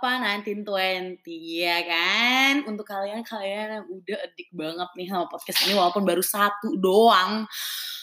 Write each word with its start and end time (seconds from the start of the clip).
Palapa 0.00 0.42
1920 0.42 1.22
ya 1.62 1.78
kan. 1.86 2.66
Untuk 2.66 2.86
kalian-kalian 2.88 3.66
yang 3.78 3.86
udah 3.86 4.18
adik 4.26 4.50
banget 4.50 4.88
nih 4.98 5.06
sama 5.06 5.26
podcast 5.30 5.58
ini 5.66 5.74
walaupun 5.78 6.02
baru 6.02 6.24
satu 6.24 6.74
doang. 6.82 7.46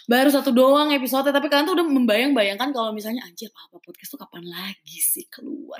Baru 0.07 0.29
satu 0.31 0.55
doang 0.55 0.95
episode 0.95 1.27
tapi 1.29 1.51
kalian 1.51 1.67
tuh 1.67 1.75
udah 1.75 1.87
membayang-bayangkan 1.87 2.71
kalau 2.71 2.95
misalnya 2.95 3.23
anjir 3.27 3.51
apa 3.51 3.77
podcast 3.83 4.15
tuh 4.15 4.19
kapan 4.19 4.47
lagi 4.47 4.97
sih 5.03 5.27
keluar. 5.27 5.79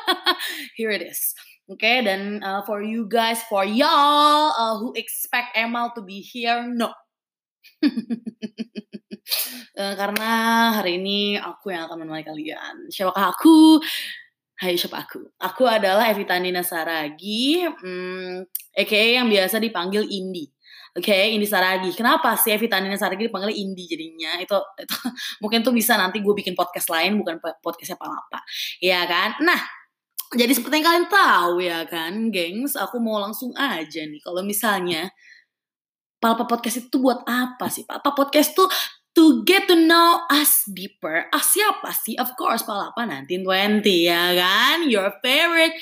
Here 0.78 0.94
it 0.94 1.02
is. 1.02 1.34
Oke, 1.64 1.80
okay, 1.80 1.96
dan 2.04 2.44
uh, 2.44 2.60
for 2.68 2.84
you 2.84 3.08
guys, 3.08 3.40
for 3.48 3.64
y'all 3.64 4.52
uh, 4.52 4.76
who 4.76 4.92
expect 5.00 5.56
Emal 5.56 5.96
to 5.96 6.04
be 6.04 6.20
here, 6.20 6.60
no. 6.60 6.92
uh, 9.80 9.94
karena 9.96 10.28
hari 10.76 11.00
ini 11.00 11.40
aku 11.40 11.72
yang 11.72 11.88
akan 11.88 12.04
menemani 12.04 12.20
kalian. 12.20 12.92
Siapakah 12.92 13.32
aku? 13.32 13.80
Hai, 14.64 14.80
siapa 14.80 15.04
aku? 15.04 15.20
Aku 15.44 15.68
adalah 15.68 16.08
Evita 16.08 16.40
Nina 16.40 16.64
Saragi, 16.64 17.68
hmm, 17.68 18.48
aka 18.72 18.96
yang 18.96 19.28
biasa 19.28 19.60
dipanggil 19.60 20.08
Indi. 20.08 20.48
Oke, 20.96 21.12
okay, 21.12 21.36
Indi 21.36 21.44
Saragi. 21.44 21.92
Kenapa 21.92 22.32
sih 22.40 22.48
Evita 22.48 22.80
Nina 22.80 22.96
Saragi 22.96 23.28
dipanggil 23.28 23.52
Indi 23.52 23.84
jadinya? 23.84 24.40
Itu, 24.40 24.56
itu 24.80 24.96
mungkin 25.44 25.60
tuh 25.60 25.68
bisa 25.76 26.00
nanti 26.00 26.24
gue 26.24 26.32
bikin 26.32 26.56
podcast 26.56 26.88
lain, 26.88 27.20
bukan 27.20 27.44
podcast 27.60 28.00
apa-apa. 28.00 28.40
Ya 28.80 29.04
kan? 29.04 29.36
Nah, 29.44 29.60
jadi 30.32 30.56
seperti 30.56 30.80
yang 30.80 30.86
kalian 30.88 31.08
tahu 31.12 31.54
ya 31.60 31.84
kan, 31.84 32.32
gengs, 32.32 32.72
aku 32.80 32.96
mau 33.04 33.20
langsung 33.20 33.52
aja 33.60 34.00
nih. 34.00 34.24
Kalau 34.24 34.40
misalnya 34.40 35.12
Palpa 36.16 36.48
Podcast 36.48 36.88
itu 36.88 36.96
buat 37.04 37.20
apa 37.28 37.68
sih? 37.68 37.84
Palpa 37.84 38.16
Podcast 38.16 38.56
tuh 38.56 38.64
to 39.14 39.46
get 39.46 39.70
to 39.70 39.78
know 39.78 40.26
us 40.30 40.66
deeper. 40.66 41.30
Ah, 41.30 41.42
siapa 41.42 41.94
sih? 41.94 42.18
Of 42.18 42.34
course, 42.34 42.66
Palapa 42.66 43.06
1920 43.06 44.10
ya 44.10 44.34
kan? 44.34 44.86
Your 44.90 45.14
favorite 45.22 45.74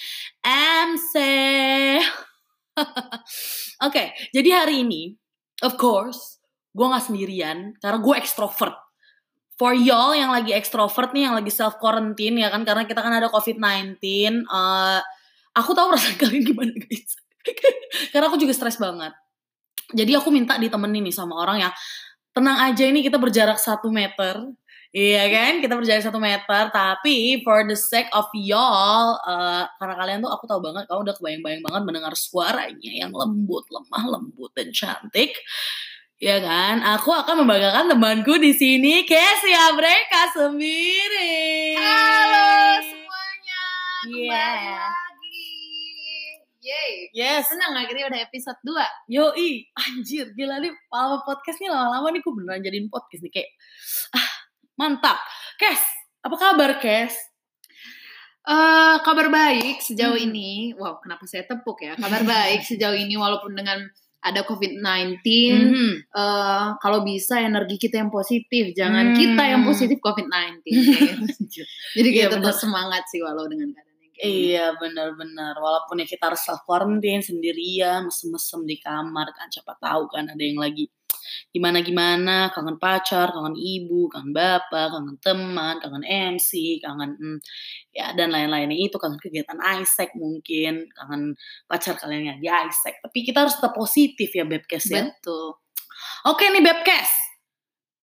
MC. 0.44 1.14
Oke, 2.76 2.88
okay, 3.80 4.06
jadi 4.32 4.64
hari 4.64 4.84
ini, 4.84 5.12
of 5.64 5.76
course, 5.76 6.40
gue 6.72 6.86
gak 6.88 7.04
sendirian 7.04 7.76
karena 7.80 7.98
gue 8.00 8.14
ekstrovert. 8.16 8.76
For 9.60 9.76
y'all 9.76 10.16
yang 10.16 10.32
lagi 10.32 10.56
ekstrovert 10.56 11.12
nih, 11.12 11.28
yang 11.28 11.36
lagi 11.36 11.52
self 11.52 11.76
quarantine 11.76 12.40
ya 12.40 12.48
kan, 12.48 12.64
karena 12.64 12.88
kita 12.88 13.04
kan 13.04 13.12
ada 13.12 13.28
COVID-19. 13.28 14.00
Uh, 14.48 14.98
aku 15.52 15.76
tahu 15.76 15.92
perasaan 15.92 16.16
kalian 16.22 16.42
gimana 16.44 16.72
guys. 16.72 17.16
karena 18.12 18.26
aku 18.32 18.40
juga 18.40 18.56
stres 18.56 18.80
banget 18.80 19.12
jadi 19.92 20.18
aku 20.18 20.32
minta 20.32 20.56
ditemenin 20.56 21.04
nih 21.08 21.14
sama 21.14 21.36
orang 21.38 21.68
yang 21.68 21.72
tenang 22.32 22.58
aja 22.72 22.84
ini 22.88 23.04
kita 23.04 23.20
berjarak 23.20 23.60
satu 23.60 23.92
meter 23.92 24.40
Iya 24.92 25.24
kan, 25.32 25.64
kita 25.64 25.72
berjarak 25.72 26.04
satu 26.04 26.20
meter, 26.20 26.68
tapi 26.68 27.40
for 27.40 27.64
the 27.64 27.72
sake 27.72 28.12
of 28.12 28.28
y'all, 28.36 29.16
uh, 29.24 29.64
karena 29.80 29.96
kalian 29.96 30.18
tuh 30.20 30.28
aku 30.28 30.44
tahu 30.44 30.60
banget, 30.60 30.84
kamu 30.84 31.08
udah 31.08 31.16
kebayang-bayang 31.16 31.64
banget 31.64 31.82
mendengar 31.88 32.12
suaranya 32.12 32.92
yang 32.92 33.08
lembut, 33.08 33.64
lemah, 33.72 34.04
lembut 34.04 34.52
dan 34.52 34.68
cantik. 34.68 35.32
Ya 36.20 36.44
kan, 36.44 36.84
aku 36.84 37.08
akan 37.08 37.40
membanggakan 37.40 37.88
temanku 37.88 38.36
di 38.36 38.52
sini, 38.52 39.08
Kesia 39.08 39.72
mereka 39.72 40.28
sendiri. 40.36 41.72
Halo 41.80 42.52
semuanya, 42.84 43.64
Iya. 44.12 44.28
yeah. 44.28 45.01
Yeay. 46.82 47.14
Yes. 47.14 47.46
Senang 47.46 47.78
akhirnya 47.78 48.10
udah 48.10 48.20
episode 48.20 48.58
2. 48.64 48.74
Yoi, 49.08 49.50
anjir, 49.72 50.26
gila 50.34 50.58
nih 50.58 50.74
Palma 50.88 51.22
Podcast 51.22 51.58
nih 51.58 51.70
lama-lama 51.70 52.10
nih 52.10 52.20
gue 52.20 52.32
beneran 52.32 52.60
jadiin 52.60 52.88
podcast 52.88 53.22
nih 53.22 53.32
kayak 53.32 53.50
ah, 54.12 54.28
mantap. 54.74 55.18
Kes, 55.54 55.78
apa 56.20 56.34
kabar 56.34 56.70
Kes? 56.78 57.14
Uh, 58.42 58.98
kabar 59.06 59.30
baik 59.30 59.78
sejauh 59.78 60.18
Hmm. 60.18 60.26
ini. 60.26 60.74
Wow, 60.74 60.98
kenapa 60.98 61.22
saya 61.30 61.46
tepuk 61.46 61.78
ya? 61.78 61.94
Kabar 61.94 62.26
baik 62.26 62.66
sejauh 62.66 62.98
ini 62.98 63.14
walaupun 63.14 63.54
dengan 63.54 63.86
ada 64.18 64.42
COVID-19, 64.42 65.18
Mhm. 65.50 65.90
eh, 66.10 66.66
kalau 66.78 67.02
bisa 67.02 67.42
energi 67.42 67.74
kita 67.74 67.98
yang 67.98 68.10
positif, 68.10 68.70
jangan 68.70 69.14
Hmm. 69.14 69.18
kita 69.18 69.42
yang 69.46 69.62
positif 69.62 69.98
COVID-19. 69.98 70.62
kayak 70.62 71.14
gitu. 71.26 71.62
Jadi 71.98 72.08
kita 72.10 72.26
tetap 72.34 72.50
bener. 72.50 72.54
semangat 72.54 73.02
sih 73.10 73.18
walau 73.18 73.46
dengan 73.46 73.70
keadaan. 73.70 73.91
Iya 74.22 74.78
benar-benar 74.78 75.58
walaupun 75.58 75.98
ya 75.98 76.06
kita 76.06 76.30
harus 76.30 76.46
self 76.46 76.62
quarantine 76.62 77.26
sendirian 77.26 78.06
mesem-mesem 78.06 78.62
di 78.62 78.78
kamar 78.78 79.34
kan 79.34 79.50
siapa 79.50 79.74
tahu 79.82 80.06
kan 80.14 80.30
ada 80.30 80.38
yang 80.38 80.62
lagi 80.62 80.86
gimana-gimana 81.50 82.54
kangen 82.54 82.78
pacar, 82.78 83.34
kangen 83.34 83.58
ibu, 83.58 84.06
kangen 84.08 84.30
bapak, 84.30 84.94
kangen 84.94 85.16
teman, 85.18 85.74
kangen 85.82 86.04
MC, 86.06 86.78
kangen 86.80 87.18
hmm, 87.18 87.38
ya 87.90 88.14
dan 88.14 88.30
lain-lainnya 88.30 88.78
itu 88.78 88.94
kangen 88.94 89.18
kegiatan 89.18 89.58
Isaac 89.82 90.14
mungkin 90.14 90.86
kangen 90.94 91.34
pacar 91.66 91.98
kalian 91.98 92.36
yang 92.36 92.38
di 92.38 92.48
Isaac 92.48 93.02
tapi 93.02 93.26
kita 93.26 93.42
harus 93.42 93.58
tetap 93.58 93.74
positif 93.74 94.30
ya 94.30 94.46
Bebkes 94.46 94.86
ya. 94.86 95.02
Betul. 95.02 95.58
Oke 96.30 96.46
nih 96.46 96.62
Bebkes. 96.62 97.21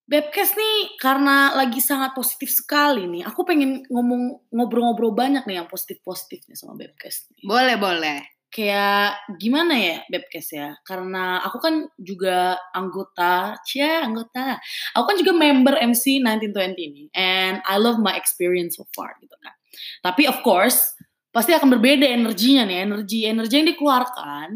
Bebkes 0.09 0.57
nih 0.57 0.97
karena 0.97 1.53
lagi 1.53 1.77
sangat 1.77 2.17
positif 2.17 2.49
sekali 2.49 3.05
nih. 3.05 3.29
Aku 3.29 3.45
pengen 3.45 3.85
ngomong 3.93 4.49
ngobrol-ngobrol 4.49 5.13
banyak 5.13 5.45
nih 5.45 5.61
yang 5.61 5.69
positif-positif 5.69 6.49
nih 6.49 6.57
sama 6.57 6.73
Bebkes 6.73 7.29
nih. 7.29 7.45
Boleh, 7.45 7.77
boleh. 7.77 8.17
Kayak 8.49 9.21
gimana 9.37 9.77
ya 9.77 10.01
Bebkes 10.09 10.49
ya? 10.49 10.73
Karena 10.81 11.45
aku 11.45 11.61
kan 11.61 11.85
juga 12.01 12.57
anggota, 12.73 13.53
cia 13.61 14.01
anggota. 14.01 14.57
Aku 14.97 15.05
kan 15.13 15.17
juga 15.21 15.37
member 15.37 15.77
MC 15.77 16.17
1920 16.25 16.73
nih. 16.73 17.07
And 17.13 17.61
I 17.61 17.77
love 17.77 18.01
my 18.01 18.17
experience 18.17 18.81
so 18.81 18.89
far 18.97 19.13
gitu 19.21 19.37
kan. 19.45 19.53
Tapi 20.01 20.25
of 20.25 20.41
course 20.41 20.97
pasti 21.29 21.53
akan 21.53 21.69
berbeda 21.77 22.05
energinya 22.05 22.65
nih. 22.65 22.77
Energi 22.85 23.19
energi 23.29 23.53
yang 23.61 23.69
dikeluarkan 23.73 24.49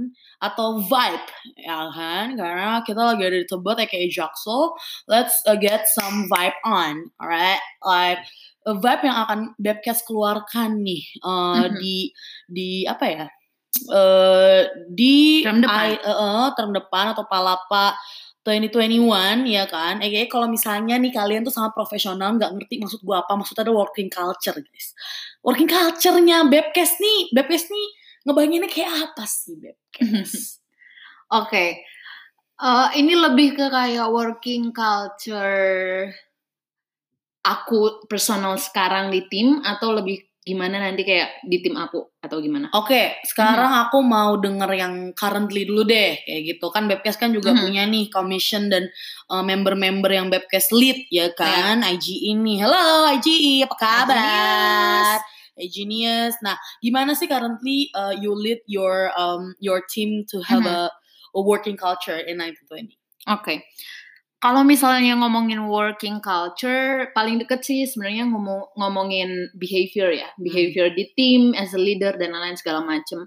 atau 0.44 0.76
vibe 0.84 1.28
ya 1.56 1.88
kan 1.96 2.36
karena 2.36 2.84
kita 2.84 3.00
lagi 3.00 3.24
ada 3.24 3.38
di 3.40 3.48
Tebet 3.48 3.78
ya 3.80 3.88
kayak 3.88 4.10
Jaksel 4.12 4.62
let's 5.08 5.40
uh, 5.48 5.56
get 5.56 5.88
some 5.88 6.28
vibe 6.28 6.60
on 6.68 7.08
alright 7.16 7.64
like 7.80 8.20
a 8.68 8.76
vibe 8.76 9.08
yang 9.08 9.16
akan 9.24 9.40
Bebcast 9.56 10.04
keluarkan 10.04 10.84
nih 10.84 11.00
uh, 11.24 11.64
Mhm. 11.64 11.80
di 11.80 11.96
di 12.52 12.70
apa 12.84 13.06
ya 13.08 13.26
uh, 13.88 14.62
di 14.92 15.48
Term 15.48 15.64
depan. 15.64 15.96
I- 15.96 16.04
uh, 16.04 16.12
uh, 16.12 16.48
term 16.56 16.72
depan 16.76 17.16
atau 17.16 17.24
palapa 17.24 17.96
2021 18.44 19.48
ya 19.48 19.64
kan 19.72 20.04
eh 20.04 20.28
kalau 20.28 20.52
misalnya 20.52 21.00
nih 21.00 21.16
kalian 21.16 21.48
tuh 21.48 21.56
sangat 21.56 21.72
profesional 21.72 22.36
nggak 22.36 22.52
ngerti 22.60 22.84
maksud 22.84 23.00
gua 23.08 23.24
apa 23.24 23.40
maksudnya 23.40 23.64
ada 23.68 23.74
working 23.74 24.12
culture 24.12 24.60
guys 24.60 24.92
working 25.42 25.68
culture-nya 25.72 26.44
Bebcast 26.48 27.00
nih 27.00 27.32
Bebcast 27.32 27.72
nih 27.72 27.88
ngebayanginnya 28.28 28.70
kayak 28.70 28.92
apa 28.92 29.24
sih 29.24 29.56
Bebcast 29.56 30.60
Oke. 31.34 31.82
Eh, 32.64 32.88
ini 33.02 33.18
lebih 33.18 33.58
ke 33.58 33.66
kayak 33.74 34.08
working 34.14 34.70
culture 34.70 36.14
aku 37.44 38.08
personal 38.08 38.56
sekarang 38.56 39.12
di 39.12 39.26
tim 39.28 39.60
atau 39.66 39.92
lebih 39.98 40.22
gimana 40.44 40.76
nanti 40.76 41.08
kayak 41.08 41.40
di 41.48 41.64
tim 41.64 41.80
aku 41.80 42.20
atau 42.20 42.44
gimana? 42.44 42.68
Oke, 42.76 43.16
sekarang 43.24 43.88
aku 43.88 44.04
mau 44.04 44.36
denger 44.36 44.68
yang 44.76 44.94
currently 45.16 45.64
dulu 45.64 45.88
deh, 45.88 46.20
kayak 46.20 46.42
gitu 46.56 46.68
kan. 46.68 46.92
Bebcast 46.92 47.16
kan 47.16 47.32
juga 47.32 47.56
Mhm. 47.56 47.62
punya 47.64 47.84
nih 47.88 48.12
commission 48.12 48.68
dan 48.68 48.92
uh, 49.32 49.40
member-member 49.40 50.12
yang 50.12 50.28
Bebcast 50.28 50.76
lead 50.76 51.08
ya 51.08 51.32
kan, 51.32 51.80
IGE 51.82 52.36
ini. 52.36 52.60
Halo 52.60 53.08
IGE, 53.16 53.64
apa 53.64 53.76
kabar? 53.80 55.18
Hey 55.54 55.70
Genius. 55.70 56.34
Nah, 56.42 56.58
gimana 56.82 57.14
sih 57.14 57.30
currently 57.30 57.88
uh, 57.94 58.12
you 58.12 58.34
lead 58.34 58.60
your 58.66 59.14
um 59.14 59.54
your 59.62 59.86
team 59.86 60.26
to 60.28 60.42
have 60.44 60.66
Mhm. 60.66 60.76
a, 60.76 60.90
a 61.34 61.42
working 61.42 61.78
culture 61.78 62.18
in 62.18 62.42
1920? 62.42 62.98
Oke. 63.30 63.64
Kalau 64.44 64.68
misalnya 64.68 65.16
ngomongin 65.16 65.72
working 65.72 66.20
culture, 66.20 67.08
paling 67.16 67.40
deket 67.40 67.64
sih 67.64 67.88
sebenarnya 67.88 68.28
ngomong 68.28 68.76
ngomongin 68.76 69.48
behavior 69.56 70.12
ya, 70.12 70.28
behavior 70.36 70.92
di 70.92 71.08
tim, 71.16 71.56
as 71.56 71.72
a 71.72 71.80
leader 71.80 72.12
dan 72.20 72.36
lain-lain 72.36 72.60
segala 72.60 72.84
macem. 72.84 73.24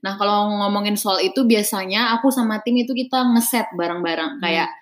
Nah 0.00 0.16
kalau 0.16 0.48
ngomongin 0.64 0.96
soal 0.96 1.20
itu 1.20 1.44
biasanya 1.44 2.16
aku 2.16 2.32
sama 2.32 2.64
tim 2.64 2.80
itu 2.80 2.96
kita 2.96 3.20
ngeset 3.36 3.68
bareng-bareng 3.76 4.40
kayak 4.40 4.72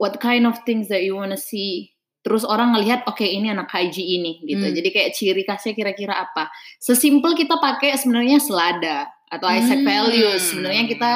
what 0.00 0.16
kind 0.24 0.48
of 0.48 0.56
things 0.64 0.88
that 0.88 1.04
you 1.04 1.20
wanna 1.20 1.36
see. 1.36 1.92
Terus 2.24 2.40
orang 2.48 2.72
ngelihat 2.72 3.04
oke 3.04 3.20
ini 3.20 3.52
anak 3.52 3.68
IG 3.76 4.00
ini 4.00 4.40
gitu. 4.48 4.72
Hmm. 4.72 4.72
Jadi 4.72 4.88
kayak 4.88 5.10
ciri 5.12 5.42
khasnya 5.44 5.76
kira-kira 5.76 6.16
apa. 6.16 6.48
Sesimpel 6.80 7.36
kita 7.36 7.60
pakai 7.60 7.92
sebenarnya 8.00 8.40
selada 8.40 9.10
atau 9.28 9.52
Isaac 9.52 9.84
Hmm. 9.84 9.90
values. 9.90 10.40
Sebenarnya 10.48 10.88
kita 10.88 11.10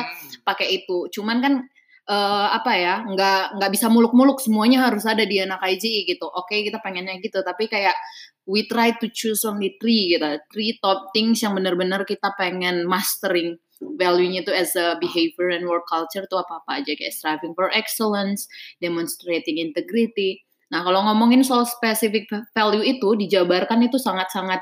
pakai 0.44 0.82
itu. 0.82 1.08
Cuman 1.14 1.40
kan 1.40 1.54
eh, 2.08 2.48
apa 2.54 2.72
ya 2.78 2.94
nggak 3.06 3.58
nggak 3.58 3.70
bisa 3.74 3.86
muluk-muluk 3.90 4.38
semuanya 4.42 4.86
harus 4.86 5.04
ada 5.06 5.22
di 5.26 5.42
anak 5.42 5.60
IGI 5.62 6.16
gitu. 6.16 6.26
Oke 6.30 6.62
kita 6.66 6.78
pengennya 6.82 7.18
gitu 7.22 7.42
tapi 7.42 7.66
kayak 7.70 7.94
we 8.46 8.66
try 8.66 8.94
to 8.94 9.06
choose 9.10 9.42
only 9.46 9.74
three 9.82 10.14
gitu. 10.14 10.26
Three 10.50 10.78
top 10.82 11.10
things 11.14 11.42
yang 11.42 11.54
benar-benar 11.58 12.06
kita 12.06 12.32
pengen 12.38 12.86
mastering 12.86 13.58
value-nya 13.76 14.40
itu 14.40 14.52
as 14.56 14.72
a 14.72 14.96
behavior 14.96 15.52
and 15.52 15.68
work 15.68 15.84
culture 15.84 16.24
tuh 16.24 16.40
apa-apa 16.40 16.80
aja 16.80 16.96
kayak 16.96 17.12
striving 17.12 17.52
for 17.52 17.68
excellence, 17.76 18.48
demonstrating 18.80 19.60
integrity, 19.60 20.46
Nah, 20.66 20.82
kalau 20.82 21.06
ngomongin 21.06 21.46
soal 21.46 21.62
specific 21.62 22.26
value 22.50 22.82
itu 22.82 23.14
dijabarkan 23.14 23.86
itu 23.86 24.02
sangat-sangat 24.02 24.58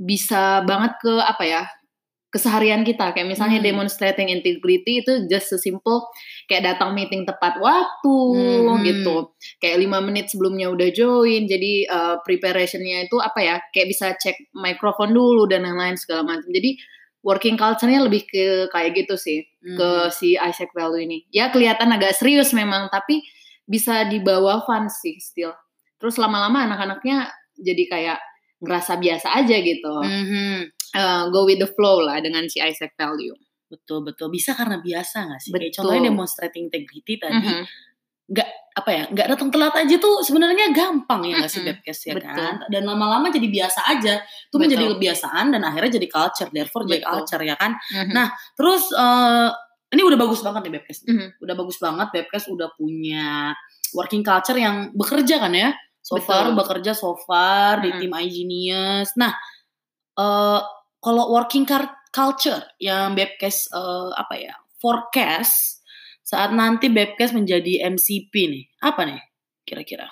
bisa 0.00 0.64
banget 0.64 0.96
ke 1.04 1.12
apa 1.20 1.44
ya? 1.44 1.62
Keseharian 2.32 2.80
kita. 2.82 3.12
Kayak 3.12 3.28
misalnya 3.28 3.60
hmm. 3.60 3.68
demonstrating 3.68 4.32
integrity 4.32 5.04
itu 5.04 5.28
just 5.28 5.52
sesimpel 5.52 6.08
kayak 6.48 6.64
datang 6.64 6.96
meeting 6.96 7.28
tepat 7.28 7.60
waktu 7.60 8.18
hmm. 8.64 8.80
gitu. 8.88 9.36
Kayak 9.60 9.84
lima 9.84 10.00
menit 10.00 10.32
sebelumnya 10.32 10.72
udah 10.72 10.88
join 10.96 11.44
jadi 11.44 11.86
uh, 11.92 12.16
preparationnya 12.24 13.06
itu 13.06 13.20
apa 13.20 13.38
ya 13.44 13.56
kayak 13.76 13.92
bisa 13.92 14.16
cek 14.16 14.48
mikrofon 14.56 15.12
dulu 15.12 15.44
dan 15.44 15.68
lain-lain 15.68 16.00
segala 16.00 16.24
macam. 16.24 16.48
Jadi 16.48 16.80
working 17.22 17.54
culture-nya 17.60 18.02
lebih 18.02 18.26
ke 18.26 18.66
kayak 18.72 18.96
gitu 18.96 19.14
sih 19.20 19.44
hmm. 19.44 19.76
ke 19.76 19.90
si 20.16 20.40
Isaac 20.40 20.72
Value 20.72 21.04
ini. 21.04 21.28
Ya 21.28 21.52
kelihatan 21.52 21.92
agak 21.92 22.16
serius 22.16 22.56
memang 22.56 22.88
tapi 22.88 23.20
bisa 23.68 24.08
dibawa 24.08 24.64
fun 24.64 24.88
sih 24.88 25.20
still. 25.20 25.52
Terus 26.00 26.16
lama-lama 26.16 26.64
anak-anaknya 26.64 27.28
jadi 27.60 27.84
kayak 27.86 28.18
ngerasa 28.64 28.96
biasa 28.98 29.28
aja 29.36 29.56
gitu. 29.60 29.92
Mm 30.02 30.24
-hmm 30.26 30.81
uh, 30.96 31.28
go 31.32 31.44
with 31.48 31.58
the 31.58 31.70
flow 31.70 32.00
lah 32.00 32.20
dengan 32.20 32.46
si 32.48 32.60
Isaac 32.62 32.96
value. 32.96 33.36
Betul 33.68 34.04
betul 34.04 34.28
bisa 34.28 34.52
karena 34.52 34.80
biasa 34.80 35.32
nggak 35.32 35.40
sih? 35.40 35.50
Betul. 35.50 35.60
Kayak 35.64 35.74
contohnya 35.80 36.02
demonstrating 36.12 36.62
integrity 36.68 37.14
tadi. 37.16 37.40
Mm 37.40 37.44
-hmm 37.44 37.90
nggak 38.32 38.48
apa 38.72 38.90
ya 38.90 39.04
nggak 39.12 39.28
datang 39.36 39.48
telat 39.52 39.74
aja 39.76 39.96
tuh 40.00 40.24
sebenarnya 40.24 40.72
gampang 40.72 41.20
ya 41.28 41.44
nggak 41.44 41.52
sih 41.52 41.60
Bebkes 41.60 42.08
ya 42.08 42.16
Betul. 42.16 42.32
kan 42.32 42.54
dan 42.72 42.82
lama-lama 42.88 43.28
jadi 43.28 43.44
biasa 43.44 43.80
aja 43.84 44.24
tuh 44.48 44.56
menjadi 44.56 44.96
kebiasaan 44.96 45.52
dan 45.52 45.60
akhirnya 45.60 46.00
jadi 46.00 46.08
culture 46.08 46.48
therefore 46.48 46.88
Betul. 46.88 46.92
jadi 46.96 47.02
culture 47.04 47.42
ya 47.44 47.56
kan 47.60 47.76
mm-hmm. 47.76 48.12
nah 48.16 48.32
terus 48.56 48.88
uh, 48.96 49.52
ini 49.92 50.00
udah 50.00 50.16
bagus 50.16 50.40
banget 50.40 50.60
nih 50.64 50.72
Bebkes 50.80 50.98
mm-hmm. 51.04 51.28
udah 51.44 51.54
bagus 51.60 51.76
banget 51.76 52.08
Bebkes 52.16 52.44
udah 52.48 52.68
punya 52.72 53.52
working 53.92 54.24
culture 54.24 54.56
yang 54.56 54.88
bekerja 54.96 55.36
kan 55.36 55.52
ya 55.52 55.76
so 56.00 56.16
Betul. 56.16 56.24
far 56.32 56.46
bekerja 56.56 56.92
so 56.96 57.12
far 57.28 57.84
mm-hmm. 57.84 58.00
di 58.00 58.08
tim 58.08 58.12
iGenius 58.16 59.12
nah 59.20 59.36
uh, 60.16 60.64
kalau 61.02 61.34
working 61.34 61.66
culture 62.14 62.62
yang 62.78 63.18
Bebkes 63.18 63.66
uh, 63.74 64.14
apa 64.14 64.38
ya 64.38 64.54
forecast 64.78 65.82
saat 66.22 66.54
nanti 66.54 66.86
Bebkes 66.88 67.34
menjadi 67.34 67.90
MCP 67.90 68.32
nih 68.32 68.64
apa 68.80 69.02
nih 69.04 69.20
kira-kira? 69.66 70.06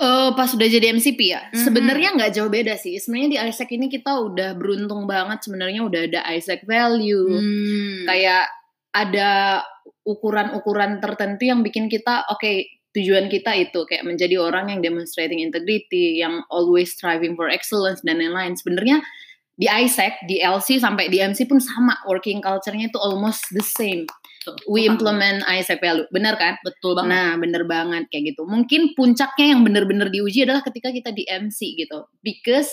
Uh, 0.00 0.32
pas 0.32 0.48
udah 0.48 0.64
jadi 0.64 0.96
MCP 0.96 1.20
ya, 1.28 1.44
mm-hmm. 1.44 1.60
sebenarnya 1.60 2.16
nggak 2.16 2.32
jauh 2.32 2.48
beda 2.48 2.72
sih. 2.80 2.96
Sebenarnya 2.96 3.30
di 3.36 3.38
Isaac 3.52 3.68
ini 3.68 3.92
kita 3.92 4.16
udah 4.16 4.56
beruntung 4.56 5.04
banget. 5.04 5.44
Sebenarnya 5.44 5.84
udah 5.84 6.00
ada 6.08 6.20
Isaac 6.32 6.64
value, 6.64 7.28
mm. 7.36 8.08
kayak 8.08 8.48
ada 8.96 9.60
ukuran-ukuran 10.08 11.04
tertentu 11.04 11.52
yang 11.52 11.60
bikin 11.60 11.92
kita 11.92 12.24
oke 12.32 12.40
okay, 12.40 12.80
tujuan 12.96 13.28
kita 13.28 13.52
itu 13.60 13.84
kayak 13.84 14.08
menjadi 14.08 14.40
orang 14.40 14.72
yang 14.72 14.80
demonstrating 14.80 15.44
integrity, 15.44 16.16
yang 16.16 16.48
always 16.48 16.96
striving 16.96 17.36
for 17.36 17.52
excellence 17.52 18.00
dan 18.00 18.24
lain-lain. 18.24 18.56
Sebenarnya 18.56 19.04
di 19.60 19.68
ISEC, 19.68 20.24
di 20.24 20.40
LC 20.40 20.80
sampai 20.80 21.12
di 21.12 21.20
MC 21.20 21.44
pun 21.44 21.60
sama 21.60 21.92
working 22.08 22.40
culture-nya 22.40 22.88
itu 22.88 22.96
almost 22.96 23.44
the 23.52 23.60
same. 23.60 24.08
Betul, 24.40 24.56
We 24.72 24.88
implement 24.88 25.44
ISEC 25.44 25.84
value, 25.84 26.08
benar 26.08 26.40
kan? 26.40 26.56
Betul 26.64 26.96
banget. 26.96 27.12
Nah, 27.12 27.30
bener 27.36 27.68
banget 27.68 28.08
kayak 28.08 28.32
gitu. 28.32 28.48
Mungkin 28.48 28.96
puncaknya 28.96 29.52
yang 29.52 29.60
bener-bener 29.60 30.08
diuji 30.08 30.48
adalah 30.48 30.64
ketika 30.64 30.88
kita 30.88 31.12
di 31.12 31.28
MC 31.28 31.76
gitu, 31.76 32.08
because 32.24 32.72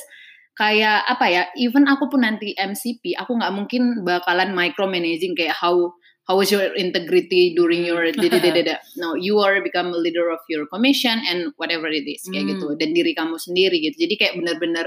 kayak 0.55 1.03
apa 1.11 1.27
ya? 1.27 1.43
Even 1.59 1.91
aku 1.91 2.07
pun 2.07 2.23
nanti 2.23 2.55
MCP, 2.55 3.19
aku 3.19 3.35
nggak 3.35 3.51
mungkin 3.51 4.07
bakalan 4.07 4.55
micromanaging 4.55 5.35
kayak 5.35 5.59
how 5.59 5.91
how 6.27 6.35
was 6.35 6.51
your 6.51 6.75
integrity 6.75 7.55
during 7.55 7.87
your 7.87 8.03
no 9.01 9.15
you 9.15 9.39
are 9.39 9.63
become 9.63 9.95
a 9.95 9.99
leader 9.99 10.27
of 10.27 10.43
your 10.51 10.67
commission 10.67 11.17
and 11.31 11.55
whatever 11.55 11.87
it 11.87 12.03
is 12.03 12.21
kayak 12.27 12.53
gitu. 12.53 12.75
Hmm. 12.75 12.77
dan 12.77 12.91
diri 12.91 13.15
kamu 13.15 13.39
sendiri 13.39 13.79
gitu. 13.79 14.05
Jadi 14.05 14.13
kayak 14.19 14.33
benar-benar 14.37 14.85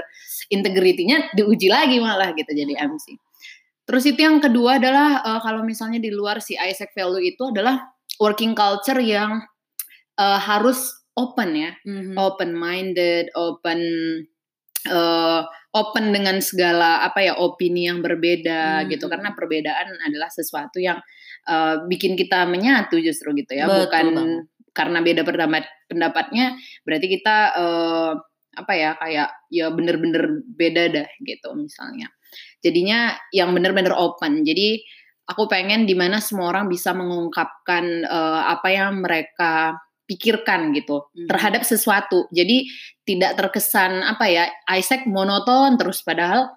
integritinya 0.53 1.33
diuji 1.33 1.67
lagi 1.67 1.97
malah 1.97 2.31
gitu 2.37 2.51
jadi 2.53 2.77
MC 2.77 3.17
terus 3.91 4.07
itu 4.07 4.23
yang 4.23 4.39
kedua 4.39 4.79
adalah 4.79 5.19
uh, 5.25 5.39
kalau 5.43 5.65
misalnya 5.67 5.99
di 5.99 6.13
luar 6.13 6.39
si 6.39 6.55
Isaac 6.55 6.95
value 6.95 7.33
itu 7.33 7.49
adalah 7.49 7.91
working 8.21 8.53
culture 8.55 9.01
yang 9.01 9.41
uh, 10.15 10.39
harus 10.39 10.95
open 11.17 11.49
ya. 11.57 11.71
Mm-hmm. 11.83 12.15
open 12.15 12.55
minded 12.55 13.27
open 13.35 13.79
uh, 14.87 15.43
open 15.71 16.11
dengan 16.11 16.43
segala 16.43 16.99
apa 17.03 17.23
ya 17.23 17.33
opini 17.39 17.87
yang 17.87 18.03
berbeda 18.03 18.83
hmm. 18.83 18.87
gitu 18.91 19.07
karena 19.07 19.31
perbedaan 19.31 19.95
adalah 20.03 20.27
sesuatu 20.27 20.83
yang 20.83 20.99
uh, 21.47 21.87
bikin 21.87 22.19
kita 22.19 22.43
menyatu 22.43 22.99
justru 22.99 23.31
gitu 23.39 23.55
ya 23.55 23.71
Betul 23.71 23.87
bukan 23.87 24.05
bang. 24.11 24.31
karena 24.75 24.99
beda 24.99 25.21
pendapat 25.23 25.63
pendapatnya 25.87 26.45
berarti 26.83 27.07
kita 27.07 27.37
uh, 27.55 28.13
apa 28.51 28.73
ya 28.75 28.91
kayak 28.99 29.29
ya 29.47 29.71
bener-bener 29.71 30.43
beda 30.43 30.83
dah 30.91 31.09
gitu 31.23 31.55
misalnya 31.55 32.11
jadinya 32.59 33.15
yang 33.31 33.55
bener-bener 33.55 33.95
open 33.95 34.43
jadi 34.43 34.83
aku 35.31 35.47
pengen 35.47 35.87
di 35.87 35.95
mana 35.95 36.19
semua 36.19 36.51
orang 36.51 36.67
bisa 36.67 36.91
mengungkapkan 36.91 38.03
uh, 38.03 38.43
apa 38.51 38.67
yang 38.75 38.99
mereka 38.99 39.79
pikirkan 40.11 40.75
gitu 40.75 41.07
hmm. 41.07 41.31
terhadap 41.31 41.63
sesuatu. 41.63 42.27
Jadi 42.35 42.67
tidak 43.07 43.39
terkesan 43.39 44.03
apa 44.03 44.27
ya 44.27 44.43
Isaac 44.75 45.07
monoton 45.07 45.79
terus 45.79 46.03
padahal 46.03 46.51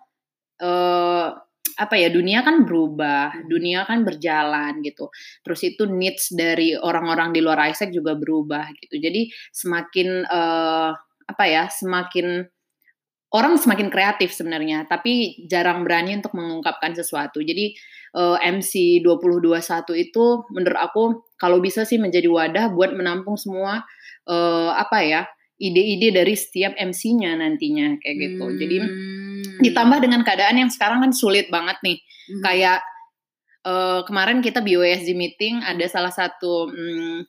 uh, 0.58 1.30
apa 1.74 1.94
ya 1.98 2.10
dunia 2.10 2.42
kan 2.42 2.66
berubah, 2.66 3.34
hmm. 3.34 3.46
dunia 3.46 3.86
kan 3.86 4.02
berjalan 4.02 4.82
gitu. 4.82 5.10
Terus 5.46 5.60
itu 5.62 5.86
needs 5.86 6.34
dari 6.34 6.74
orang-orang 6.74 7.30
di 7.30 7.40
luar 7.42 7.70
Isaac 7.70 7.94
juga 7.94 8.18
berubah 8.18 8.74
gitu. 8.82 8.98
Jadi 8.98 9.30
semakin 9.54 10.26
uh, 10.26 10.90
apa 11.24 11.44
ya, 11.46 11.70
semakin 11.70 12.46
orang 13.34 13.58
semakin 13.58 13.90
kreatif 13.90 14.30
sebenarnya, 14.30 14.86
tapi 14.86 15.42
jarang 15.50 15.82
berani 15.82 16.22
untuk 16.22 16.38
mengungkapkan 16.38 16.94
sesuatu. 16.94 17.42
Jadi 17.42 17.74
uh, 18.14 18.38
MC 18.38 19.02
2021 19.02 19.58
itu 19.98 20.24
menurut 20.54 20.78
aku 20.78 21.02
kalau 21.34 21.58
bisa 21.58 21.82
sih 21.82 21.98
menjadi 21.98 22.30
wadah 22.30 22.70
buat 22.70 22.94
menampung 22.94 23.34
semua 23.34 23.82
uh, 24.30 24.70
apa 24.78 24.98
ya 25.02 25.22
ide-ide 25.58 26.14
dari 26.14 26.34
setiap 26.34 26.74
MC-nya 26.78 27.34
nantinya 27.38 27.98
kayak 27.98 28.16
gitu. 28.22 28.44
Hmm. 28.46 28.58
Jadi 28.58 28.76
ditambah 29.66 29.98
dengan 30.02 30.22
keadaan 30.22 30.62
yang 30.66 30.70
sekarang 30.70 31.02
kan 31.02 31.10
sulit 31.10 31.50
banget 31.50 31.78
nih. 31.82 31.98
Hmm. 32.02 32.42
Kayak 32.42 32.78
uh, 33.66 34.06
kemarin 34.06 34.42
kita 34.42 34.62
BOSG 34.62 35.10
meeting 35.14 35.62
ada 35.62 35.86
salah 35.90 36.14
satu 36.14 36.70
um, 36.70 37.22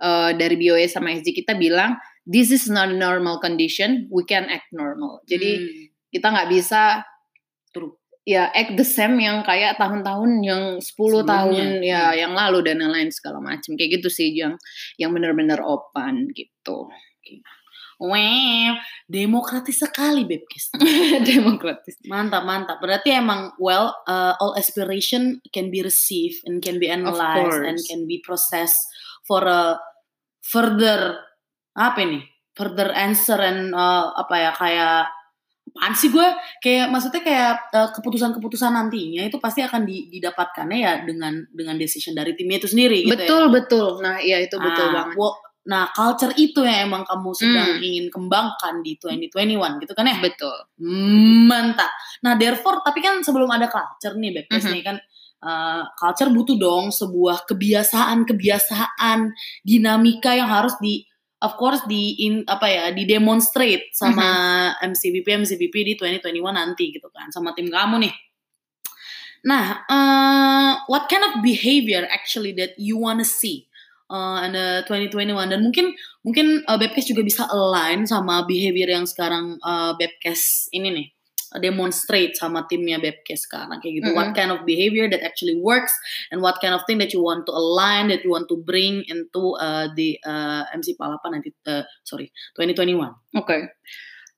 uh, 0.00 0.30
dari 0.36 0.56
BOS 0.56 0.96
sama 0.96 1.12
SG 1.16 1.32
kita 1.44 1.56
bilang 1.56 1.96
this 2.26 2.50
is 2.50 2.66
not 2.66 2.90
a 2.90 2.98
normal 2.98 3.38
condition, 3.38 4.10
we 4.10 4.26
can 4.26 4.50
act 4.50 4.68
normal. 4.74 5.22
Jadi 5.30 5.50
hmm. 5.62 5.84
kita 6.10 6.26
nggak 6.34 6.50
bisa 6.50 7.06
True. 7.70 7.94
ya 8.26 8.50
act 8.50 8.74
the 8.74 8.84
same 8.84 9.22
yang 9.22 9.46
kayak 9.46 9.78
tahun-tahun 9.78 10.42
yang 10.42 10.62
10 10.82 10.82
Sebelumnya. 10.82 11.30
tahun 11.30 11.66
ya 11.86 12.02
hmm. 12.10 12.16
yang 12.18 12.32
lalu 12.34 12.58
dan 12.66 12.82
lain-lain 12.82 13.14
segala 13.14 13.38
macam 13.38 13.78
kayak 13.78 14.02
gitu 14.02 14.10
sih 14.10 14.34
yang 14.34 14.58
yang 14.98 15.14
benar-benar 15.14 15.62
open 15.62 16.34
gitu. 16.34 16.90
Wow, 17.96 18.76
demokratis 19.08 19.80
sekali 19.80 20.28
Bebkis. 20.28 20.68
demokratis. 21.32 21.96
Mantap, 22.04 22.44
mantap. 22.44 22.76
Berarti 22.76 23.08
emang 23.08 23.56
well, 23.56 23.96
uh, 24.04 24.36
all 24.36 24.52
aspiration 24.52 25.40
can 25.48 25.72
be 25.72 25.80
received 25.80 26.44
and 26.44 26.60
can 26.60 26.76
be 26.76 26.92
analyzed 26.92 27.64
and 27.64 27.80
can 27.88 28.04
be 28.04 28.20
processed 28.20 28.84
for 29.24 29.48
a 29.48 29.80
further 30.44 31.24
apa 31.76 31.98
ini? 32.00 32.24
Further 32.56 32.88
answer 32.96 33.36
and 33.44 33.76
uh, 33.76 34.16
apa 34.16 34.34
ya 34.40 34.50
kayak 34.56 35.12
apaan 35.76 35.92
sih 35.92 36.08
gue? 36.08 36.24
Kayak 36.64 36.88
maksudnya 36.88 37.20
kayak 37.20 37.52
uh, 37.76 37.92
keputusan-keputusan 37.92 38.72
nantinya 38.72 39.28
itu 39.28 39.36
pasti 39.36 39.60
akan 39.60 39.84
di, 39.84 40.08
didapatkannya 40.08 40.78
ya 40.80 40.92
dengan 41.04 41.44
dengan 41.52 41.76
decision 41.76 42.16
dari 42.16 42.32
timnya 42.32 42.64
itu 42.64 42.72
sendiri 42.72 43.04
gitu 43.04 43.12
betul 43.12 43.42
ya. 43.44 43.52
betul 43.52 43.88
nah 44.00 44.16
iya 44.16 44.40
itu 44.40 44.56
betul 44.56 44.88
nah, 44.88 45.04
banget. 45.04 45.14
well, 45.20 45.36
nah 45.68 45.84
culture 45.92 46.32
itu 46.40 46.64
yang 46.64 46.88
emang 46.88 47.04
kamu 47.04 47.30
sedang 47.36 47.76
hmm. 47.76 47.84
ingin 47.84 48.06
kembangkan 48.08 48.80
di 48.80 48.96
2021 48.96 49.84
gitu 49.84 49.92
kan 49.92 50.08
ya? 50.08 50.16
Betul. 50.16 50.56
Hmm, 50.80 51.44
mantap. 51.44 51.92
Nah 52.24 52.40
therefore 52.40 52.80
tapi 52.80 53.04
kan 53.04 53.20
sebelum 53.20 53.52
ada 53.52 53.68
culture 53.68 54.16
nih 54.16 54.32
bebas 54.42 54.64
mm 54.64 54.64
-hmm. 54.64 54.74
nih 54.80 54.84
kan 54.84 54.98
Uh, 55.36 55.84
culture 56.00 56.32
butuh 56.32 56.56
dong 56.56 56.88
sebuah 56.88 57.44
kebiasaan-kebiasaan 57.44 59.36
dinamika 59.68 60.32
yang 60.32 60.48
harus 60.48 60.72
di 60.80 61.04
of 61.42 61.52
course 61.60 61.84
di 61.84 62.16
in, 62.24 62.44
apa 62.48 62.66
ya 62.68 62.84
di 62.92 63.04
demonstrate 63.04 63.92
sama 63.92 64.24
mm-hmm. 64.24 64.88
MCBP 64.92 65.26
MCBP 65.44 65.74
di 65.82 65.92
2021 65.98 66.40
nanti 66.52 66.84
gitu 66.94 67.08
kan 67.12 67.28
sama 67.28 67.52
tim 67.52 67.68
kamu 67.68 68.08
nih. 68.08 68.14
Nah, 69.46 69.86
uh, 69.86 70.72
what 70.90 71.06
kind 71.06 71.22
of 71.22 71.38
behavior 71.38 72.02
actually 72.10 72.50
that 72.58 72.74
you 72.80 72.98
wanna 72.98 73.22
see 73.22 73.70
uh, 74.10 74.42
in 74.42 74.58
the 74.58 74.82
2021 74.90 75.52
dan 75.52 75.62
mungkin 75.62 75.94
mungkin 76.26 76.66
uh, 76.66 76.74
Bebkes 76.74 77.06
juga 77.06 77.22
bisa 77.22 77.46
align 77.46 78.06
sama 78.10 78.42
behavior 78.42 78.90
yang 78.90 79.06
sekarang 79.06 79.60
uh, 79.62 79.94
Bebkes 79.94 80.66
ini 80.74 80.88
nih 80.90 81.08
demonstrate 81.60 82.36
sama 82.36 82.64
timnya 82.68 83.00
Bebkes 83.00 83.48
sekarang 83.48 83.80
kayak 83.80 84.02
gitu. 84.02 84.08
Mm-hmm. 84.12 84.18
What 84.18 84.30
kind 84.36 84.50
of 84.52 84.64
behavior 84.64 85.06
that 85.10 85.22
actually 85.24 85.56
works 85.56 85.94
and 86.30 86.40
what 86.44 86.60
kind 86.60 86.76
of 86.76 86.84
thing 86.84 87.00
that 87.00 87.12
you 87.12 87.20
want 87.20 87.44
to 87.48 87.52
align 87.52 88.08
that 88.12 88.22
you 88.22 88.30
want 88.32 88.48
to 88.52 88.56
bring 88.60 89.04
into 89.08 89.56
uh, 89.56 89.88
the 89.96 90.20
uh, 90.24 90.68
MC 90.76 90.96
Palapan 90.96 91.40
nanti 91.40 91.50
uh, 91.68 91.84
sorry 92.04 92.32
2021. 92.56 92.96
Oke. 92.96 93.12
Okay. 93.42 93.60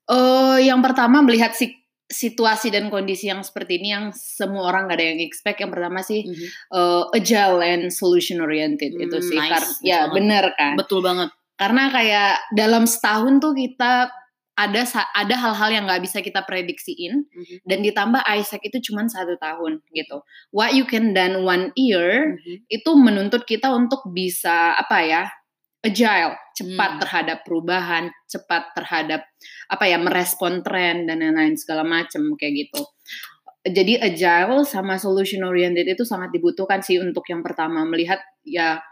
Uh, 0.09 0.57
yang 0.57 0.81
pertama 0.81 1.21
melihat 1.21 1.53
si 1.53 1.79
situasi 2.09 2.73
dan 2.73 2.89
kondisi 2.89 3.29
yang 3.29 3.45
seperti 3.45 3.77
ini 3.77 3.93
yang 3.93 4.09
semua 4.09 4.65
orang 4.73 4.89
gak 4.89 4.97
ada 4.97 5.13
yang 5.13 5.21
expect 5.21 5.61
yang 5.61 5.69
pertama 5.69 6.01
sih 6.01 6.25
mm 6.25 6.33
-hmm. 6.33 6.49
uh, 6.73 7.03
agile 7.13 7.61
and 7.61 7.93
solution 7.93 8.41
oriented 8.41 8.97
mm, 8.97 9.05
itu 9.05 9.21
sih 9.21 9.37
nice. 9.37 9.53
karena 9.53 9.69
ya 9.85 9.99
benar 10.09 10.57
kan 10.57 10.73
betul 10.73 11.05
banget 11.05 11.29
karena 11.53 11.93
kayak 11.93 12.33
dalam 12.57 12.89
setahun 12.89 13.37
tuh 13.37 13.53
kita 13.53 14.09
ada 14.59 14.83
ada 15.15 15.35
hal-hal 15.39 15.69
yang 15.71 15.83
nggak 15.87 16.03
bisa 16.03 16.19
kita 16.19 16.43
prediksiin 16.43 17.23
mm-hmm. 17.23 17.63
dan 17.63 17.79
ditambah 17.79 18.19
Isaac 18.27 18.59
itu 18.67 18.91
cuma 18.91 19.07
satu 19.07 19.39
tahun 19.39 19.79
gitu. 19.95 20.19
What 20.51 20.75
you 20.75 20.83
can 20.83 21.15
done 21.15 21.47
one 21.47 21.71
year 21.79 22.35
mm-hmm. 22.35 22.67
itu 22.67 22.91
menuntut 22.99 23.47
kita 23.47 23.71
untuk 23.71 24.03
bisa 24.11 24.75
apa 24.75 24.99
ya 25.07 25.23
agile, 25.79 26.35
cepat 26.59 26.91
hmm. 26.91 26.99
terhadap 26.99 27.37
perubahan, 27.47 28.11
cepat 28.27 28.75
terhadap 28.75 29.23
apa 29.71 29.85
ya 29.87 29.95
merespon 29.95 30.59
tren 30.59 31.07
dan 31.07 31.23
lain-lain 31.23 31.55
segala 31.55 31.87
macam 31.87 32.35
kayak 32.35 32.67
gitu. 32.67 32.83
Jadi 33.63 33.95
agile 33.95 34.67
sama 34.67 34.99
solution 34.99 35.47
oriented 35.47 35.87
itu 35.87 36.03
sangat 36.03 36.35
dibutuhkan 36.35 36.83
sih 36.83 36.99
untuk 36.99 37.23
yang 37.31 37.39
pertama 37.39 37.87
melihat 37.87 38.19
ya 38.43 38.83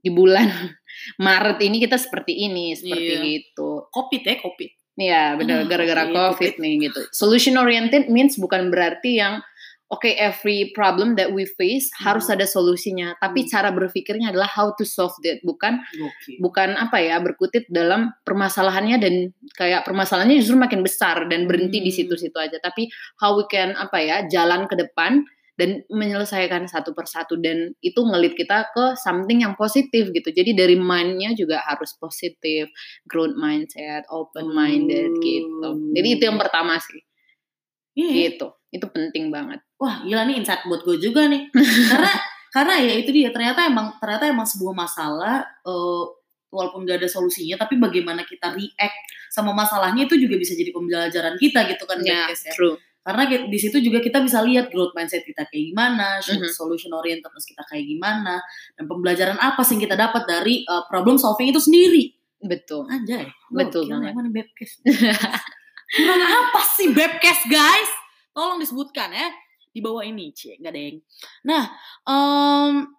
di 0.00 0.08
bulan 0.08 0.48
Maret 1.24 1.60
ini 1.60 1.76
kita 1.76 2.00
seperti 2.00 2.32
ini, 2.48 2.72
seperti 2.72 3.12
iya. 3.12 3.24
gitu. 3.36 3.84
Covid 3.92 4.22
ya, 4.24 4.34
Covid. 4.40 4.79
Iya, 4.98 5.38
benar 5.38 5.64
gara-gara 5.70 6.06
iya, 6.06 6.12
COVID, 6.12 6.34
COVID 6.34 6.54
nih 6.58 6.74
gitu. 6.90 7.00
Solution 7.14 7.56
oriented 7.56 8.10
means 8.10 8.36
bukan 8.36 8.68
berarti 8.74 9.22
yang 9.22 9.40
oke 9.90 10.06
okay, 10.06 10.14
every 10.16 10.70
problem 10.70 11.18
that 11.18 11.34
we 11.34 11.44
face 11.44 11.90
hmm. 11.90 12.06
harus 12.06 12.30
ada 12.30 12.46
solusinya 12.46 13.18
tapi 13.18 13.44
hmm. 13.44 13.48
cara 13.50 13.74
berpikirnya 13.74 14.30
adalah 14.30 14.46
how 14.46 14.70
to 14.78 14.86
solve 14.86 15.12
that 15.26 15.42
bukan 15.42 15.82
okay. 15.90 16.38
bukan 16.38 16.78
apa 16.78 17.02
ya 17.02 17.18
berkutit 17.18 17.66
dalam 17.68 18.14
permasalahannya 18.22 18.96
dan 19.02 19.14
kayak 19.58 19.82
permasalahannya 19.82 20.38
justru 20.38 20.56
makin 20.56 20.86
besar 20.86 21.26
dan 21.26 21.50
berhenti 21.50 21.82
hmm. 21.82 21.86
di 21.90 21.92
situ-situ 21.92 22.38
aja 22.38 22.62
tapi 22.62 22.86
how 23.18 23.34
we 23.34 23.44
can 23.50 23.74
apa 23.74 23.98
ya 23.98 24.16
jalan 24.30 24.70
ke 24.70 24.78
depan 24.78 25.26
dan 25.60 25.84
menyelesaikan 25.92 26.64
satu 26.64 26.96
persatu 26.96 27.36
dan 27.36 27.76
itu 27.84 28.00
ngelit 28.00 28.32
kita 28.32 28.72
ke 28.72 28.96
something 28.96 29.44
yang 29.44 29.52
positif 29.60 30.08
gitu. 30.08 30.32
Jadi 30.32 30.56
dari 30.56 30.80
mindnya 30.80 31.36
juga 31.36 31.60
harus 31.60 31.92
positif 32.00 32.72
growth 33.04 33.36
mindset 33.36 34.08
open 34.08 34.48
minded 34.56 35.20
gitu. 35.20 35.68
Jadi 35.92 36.08
itu 36.16 36.22
yang 36.24 36.40
pertama 36.40 36.80
sih. 36.80 37.04
Yeah. 37.92 38.32
gitu. 38.32 38.56
Itu 38.72 38.88
penting 38.88 39.28
banget. 39.28 39.60
Wah 39.76 40.00
gila 40.00 40.24
nih 40.24 40.40
insight 40.40 40.64
buat 40.64 40.80
gue 40.80 40.96
juga 40.96 41.28
nih. 41.28 41.52
Karena 41.92 42.12
karena 42.50 42.74
ya 42.82 42.94
itu 42.98 43.10
dia 43.14 43.30
ternyata 43.30 43.62
emang 43.68 43.94
ternyata 44.02 44.26
emang 44.26 44.42
sebuah 44.42 44.74
masalah 44.74 45.46
uh, 45.62 46.04
walaupun 46.50 46.82
gak 46.82 46.98
ada 46.98 47.06
solusinya 47.06 47.54
tapi 47.54 47.78
bagaimana 47.78 48.26
kita 48.26 48.50
react 48.50 48.98
sama 49.30 49.54
masalahnya 49.54 50.10
itu 50.10 50.18
juga 50.18 50.34
bisa 50.34 50.58
jadi 50.58 50.74
pembelajaran 50.74 51.38
kita 51.38 51.62
gitu 51.70 51.86
kan 51.86 52.02
yeah, 52.02 52.26
ya. 52.26 52.50
true 52.50 52.74
karena 53.00 53.22
di 53.48 53.58
situ 53.58 53.80
juga 53.80 54.04
kita 54.04 54.20
bisa 54.20 54.44
lihat 54.44 54.68
growth 54.68 54.92
mindset 54.92 55.24
kita 55.24 55.48
kayak 55.48 55.72
gimana, 55.72 56.20
mm-hmm. 56.20 56.52
solution 56.52 56.92
orientedness 56.92 57.48
kita 57.48 57.64
kayak 57.64 57.88
gimana, 57.88 58.44
dan 58.76 58.84
pembelajaran 58.84 59.38
apa 59.40 59.64
sih 59.64 59.76
yang 59.76 59.88
kita 59.88 59.96
dapat 59.96 60.28
dari 60.28 60.62
uh, 60.68 60.84
problem 60.84 61.16
solving 61.16 61.48
itu 61.48 61.60
sendiri. 61.60 62.12
Betul. 62.40 62.88
Aja 62.88 63.28
Betul 63.52 63.88
banget. 63.88 64.12
Mana 64.16 64.28
Bebkes? 64.32 64.80
Kurang 65.96 66.22
apa 66.24 66.60
sih 66.76 66.92
Bebkes 66.92 67.40
guys? 67.48 67.90
Tolong 68.36 68.60
disebutkan 68.60 69.12
ya 69.12 69.28
di 69.70 69.80
bawah 69.80 70.02
ini, 70.02 70.34
cie, 70.34 70.58
nggak 70.58 70.74
deng. 70.74 70.96
Nah, 71.46 71.70
um, 72.02 72.90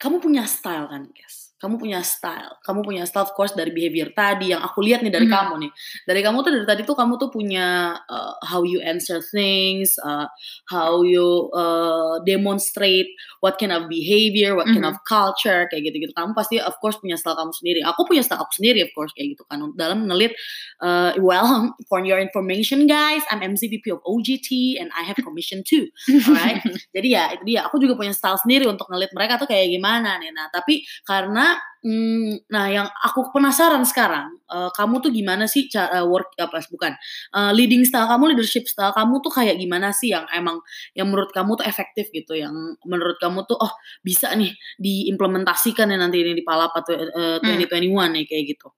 kamu 0.00 0.16
punya 0.18 0.44
style 0.48 0.88
kan, 0.88 1.04
guys? 1.12 1.51
Kamu 1.62 1.78
punya 1.78 2.02
style, 2.02 2.58
kamu 2.66 2.82
punya 2.82 3.06
style 3.06 3.22
of 3.22 3.38
course 3.38 3.54
dari 3.54 3.70
behavior 3.70 4.10
tadi 4.10 4.50
yang 4.50 4.66
aku 4.66 4.82
lihat 4.82 5.06
nih 5.06 5.14
dari 5.14 5.30
hmm. 5.30 5.36
kamu 5.38 5.54
nih. 5.62 5.70
Dari 6.10 6.20
kamu 6.26 6.42
tuh 6.42 6.50
dari 6.50 6.66
tadi 6.66 6.82
tuh 6.82 6.98
kamu 6.98 7.22
tuh 7.22 7.30
punya 7.30 7.94
uh, 8.10 8.34
how 8.42 8.66
you 8.66 8.82
answer 8.82 9.22
things, 9.22 9.94
uh, 10.02 10.26
how 10.66 11.06
you 11.06 11.46
uh, 11.54 12.18
demonstrate 12.26 13.06
what 13.38 13.62
kind 13.62 13.70
of 13.70 13.86
behavior, 13.86 14.58
what 14.58 14.66
kind 14.66 14.82
hmm. 14.82 14.90
of 14.90 14.98
culture 15.06 15.70
kayak 15.70 15.86
gitu-gitu. 15.86 16.10
Kamu 16.18 16.34
pasti 16.34 16.58
of 16.58 16.74
course 16.82 16.98
punya 16.98 17.14
style 17.14 17.38
kamu 17.38 17.54
sendiri. 17.54 17.80
Aku 17.86 18.10
punya 18.10 18.26
style 18.26 18.42
aku 18.42 18.58
sendiri 18.58 18.82
of 18.82 18.90
course 18.98 19.14
kayak 19.14 19.38
gitu 19.38 19.46
kan. 19.46 19.62
Dalam 19.78 20.10
ngelit 20.10 20.34
uh, 20.82 21.14
well 21.22 21.70
for 21.88 22.02
your 22.02 22.18
information 22.18 22.90
guys, 22.90 23.22
I'm 23.30 23.38
MCVP 23.38 23.86
of 23.94 24.02
OGT 24.02 24.82
and 24.82 24.90
I 24.98 25.06
have 25.06 25.14
commission 25.22 25.62
too. 25.62 25.86
Alright. 26.10 26.58
Jadi 26.98 27.08
ya 27.14 27.38
itu 27.38 27.46
dia. 27.46 27.70
Aku 27.70 27.78
juga 27.78 27.94
punya 27.94 28.10
style 28.10 28.40
sendiri 28.42 28.66
untuk 28.66 28.90
ngelit 28.90 29.14
mereka 29.14 29.38
tuh 29.38 29.46
kayak 29.46 29.70
gimana 29.70 30.18
nih. 30.18 30.34
Nah, 30.34 30.50
tapi 30.50 30.82
karena 31.06 31.51
Hmm, 31.82 32.38
nah 32.46 32.70
yang 32.70 32.86
aku 32.86 33.34
penasaran 33.34 33.82
sekarang, 33.82 34.38
uh, 34.46 34.70
kamu 34.70 35.02
tuh 35.02 35.10
gimana 35.10 35.50
sih 35.50 35.66
cara 35.66 36.06
work 36.06 36.30
apa 36.38 36.62
bukan, 36.70 36.94
uh, 37.34 37.50
leading 37.50 37.82
style 37.82 38.06
kamu, 38.06 38.38
leadership 38.38 38.70
style 38.70 38.94
kamu 38.94 39.18
tuh 39.18 39.34
kayak 39.34 39.58
gimana 39.58 39.90
sih 39.90 40.14
yang 40.14 40.22
emang 40.30 40.62
yang 40.94 41.10
menurut 41.10 41.34
kamu 41.34 41.58
tuh 41.58 41.66
efektif 41.66 42.06
gitu, 42.14 42.38
yang 42.38 42.54
menurut 42.86 43.18
kamu 43.18 43.42
tuh, 43.50 43.58
oh 43.58 43.74
bisa 43.98 44.30
nih 44.38 44.54
diimplementasikan 44.78 45.90
ya 45.90 45.98
nanti 45.98 46.22
ini 46.22 46.38
di 46.38 46.46
Palapa 46.46 46.86
tuh, 46.86 46.94
uh, 46.94 47.42
2021 47.42 47.66
hmm. 47.74 48.10
nih 48.14 48.24
kayak 48.30 48.44
gitu? 48.54 48.68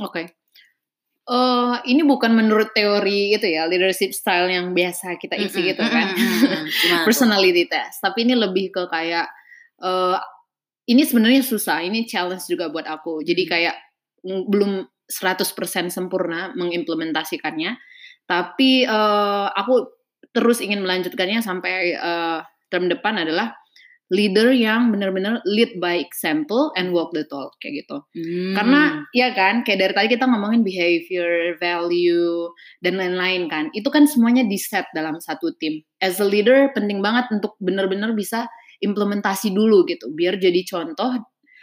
Oke. 0.00 0.12
Okay. 0.12 0.26
Uh, 1.26 1.76
ini 1.84 2.06
bukan 2.06 2.32
menurut 2.32 2.72
teori 2.72 3.34
itu 3.34 3.50
ya 3.50 3.66
leadership 3.68 4.14
style 4.16 4.46
yang 4.48 4.72
biasa 4.72 5.18
kita 5.18 5.34
isi 5.36 5.58
mm 5.58 5.60
-hmm, 5.60 5.70
gitu 5.74 5.82
kan, 5.84 6.06
mm 6.14 6.36
-hmm, 6.40 7.02
personality 7.06 7.68
test. 7.68 8.00
Tapi 8.00 8.24
ini 8.24 8.32
lebih 8.38 8.72
ke 8.72 8.86
kayak 8.88 9.28
uh, 9.82 10.16
ini 10.86 11.02
sebenarnya 11.02 11.42
susah, 11.42 11.82
ini 11.82 12.06
challenge 12.06 12.46
juga 12.46 12.70
buat 12.70 12.86
aku. 12.86 13.22
Jadi 13.26 13.42
hmm. 13.46 13.50
kayak 13.50 13.76
belum 14.26 14.86
100% 15.06 15.90
sempurna 15.90 16.50
mengimplementasikannya, 16.58 17.78
tapi 18.26 18.82
uh, 18.86 19.50
aku 19.54 19.86
terus 20.34 20.58
ingin 20.58 20.82
melanjutkannya 20.82 21.42
sampai 21.42 21.94
uh, 21.94 22.42
term 22.70 22.90
depan 22.90 23.22
adalah 23.22 23.54
leader 24.06 24.54
yang 24.54 24.94
benar-benar 24.94 25.42
lead 25.42 25.82
by 25.82 25.98
example 25.98 26.70
and 26.78 26.94
walk 26.94 27.10
the 27.10 27.26
talk 27.26 27.50
kayak 27.58 27.82
gitu. 27.82 27.98
Hmm. 28.14 28.54
Karena 28.54 28.80
ya 29.10 29.34
kan, 29.34 29.66
kayak 29.66 29.82
dari 29.82 29.94
tadi 29.94 30.08
kita 30.14 30.30
ngomongin 30.30 30.62
behavior, 30.62 31.58
value 31.58 32.46
dan 32.86 33.02
lain-lain 33.02 33.50
kan. 33.50 33.64
Itu 33.74 33.90
kan 33.90 34.06
semuanya 34.06 34.46
di 34.46 34.54
set 34.58 34.86
dalam 34.94 35.18
satu 35.18 35.50
tim. 35.58 35.82
As 35.98 36.22
a 36.22 36.26
leader 36.26 36.70
penting 36.70 37.02
banget 37.02 37.26
untuk 37.34 37.58
benar-benar 37.58 38.14
bisa 38.14 38.46
implementasi 38.82 39.52
dulu 39.52 39.86
gitu 39.88 40.12
biar 40.12 40.36
jadi 40.36 40.60
contoh 40.66 41.16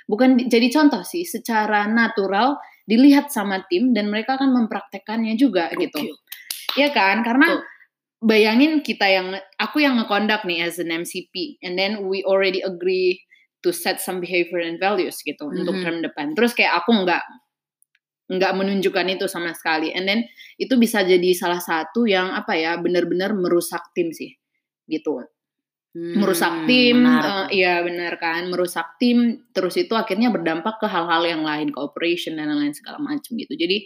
bukan 0.07 0.49
jadi 0.51 0.67
contoh 0.71 1.01
sih 1.05 1.23
secara 1.23 1.87
natural 1.87 2.59
dilihat 2.83 3.31
sama 3.31 3.63
tim 3.71 3.95
dan 3.95 4.11
mereka 4.11 4.35
akan 4.35 4.51
mempraktekannya 4.51 5.39
juga 5.39 5.71
okay. 5.71 5.87
gitu 5.87 6.01
ya 6.75 6.91
kan 6.91 7.23
karena 7.23 7.59
Tuh. 7.59 7.63
bayangin 8.23 8.83
kita 8.83 9.07
yang 9.07 9.27
aku 9.55 9.83
yang 9.83 9.95
ngekondak 9.99 10.43
nih 10.43 10.67
as 10.67 10.79
an 10.79 10.91
MCP 10.91 11.63
and 11.63 11.79
then 11.79 12.07
we 12.11 12.23
already 12.27 12.59
agree 12.59 13.23
to 13.63 13.71
set 13.71 14.03
some 14.03 14.19
behavior 14.19 14.59
and 14.59 14.81
values 14.83 15.23
gitu 15.23 15.47
mm 15.47 15.51
-hmm. 15.51 15.59
untuk 15.63 15.75
term 15.79 15.97
depan 16.03 16.35
terus 16.35 16.51
kayak 16.51 16.83
aku 16.83 16.91
nggak 17.07 17.23
nggak 18.33 18.53
menunjukkan 18.55 19.07
itu 19.19 19.25
sama 19.27 19.51
sekali 19.51 19.91
and 19.91 20.07
then 20.07 20.23
itu 20.55 20.75
bisa 20.79 21.03
jadi 21.03 21.35
salah 21.35 21.59
satu 21.59 22.07
yang 22.07 22.31
apa 22.31 22.55
ya 22.55 22.79
benar-benar 22.79 23.35
merusak 23.35 23.83
tim 23.91 24.11
sih 24.15 24.35
gitu 24.87 25.23
Hmm, 25.93 26.17
merusak 26.17 26.65
tim, 26.65 27.05
uh, 27.05 27.45
iya 27.53 27.85
benar 27.85 28.17
kan, 28.17 28.49
merusak 28.49 28.97
tim, 28.97 29.45
terus 29.53 29.77
itu 29.77 29.93
akhirnya 29.93 30.33
berdampak 30.33 30.81
ke 30.81 30.89
hal-hal 30.89 31.21
yang 31.21 31.45
lain, 31.45 31.69
cooperation 31.69 32.33
dan 32.33 32.49
lain-lain 32.49 32.73
segala 32.73 32.97
macam 32.97 33.37
gitu. 33.37 33.53
Jadi 33.53 33.85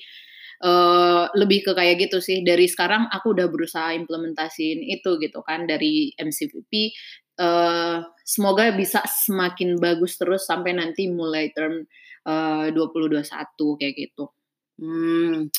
uh, 0.63 1.27
lebih 1.35 1.67
ke 1.67 1.71
kayak 1.75 2.07
gitu 2.07 2.23
sih. 2.23 2.41
Dari 2.47 2.65
sekarang 2.65 3.11
aku 3.11 3.35
udah 3.35 3.51
berusaha 3.51 3.91
implementasiin 3.91 4.87
itu 4.87 5.19
gitu 5.19 5.43
kan 5.43 5.67
dari 5.67 6.15
MCVP. 6.15 6.95
Uh, 7.37 8.01
semoga 8.25 8.71
bisa 8.73 9.03
semakin 9.05 9.77
bagus 9.77 10.17
terus 10.17 10.47
sampai 10.47 10.73
nanti 10.73 11.05
mulai 11.11 11.51
term 11.51 11.85
uh, 12.23 12.71
2021 12.71 13.19
kayak 13.83 13.93
gitu. 13.99 14.31
Hmm, 14.77 15.49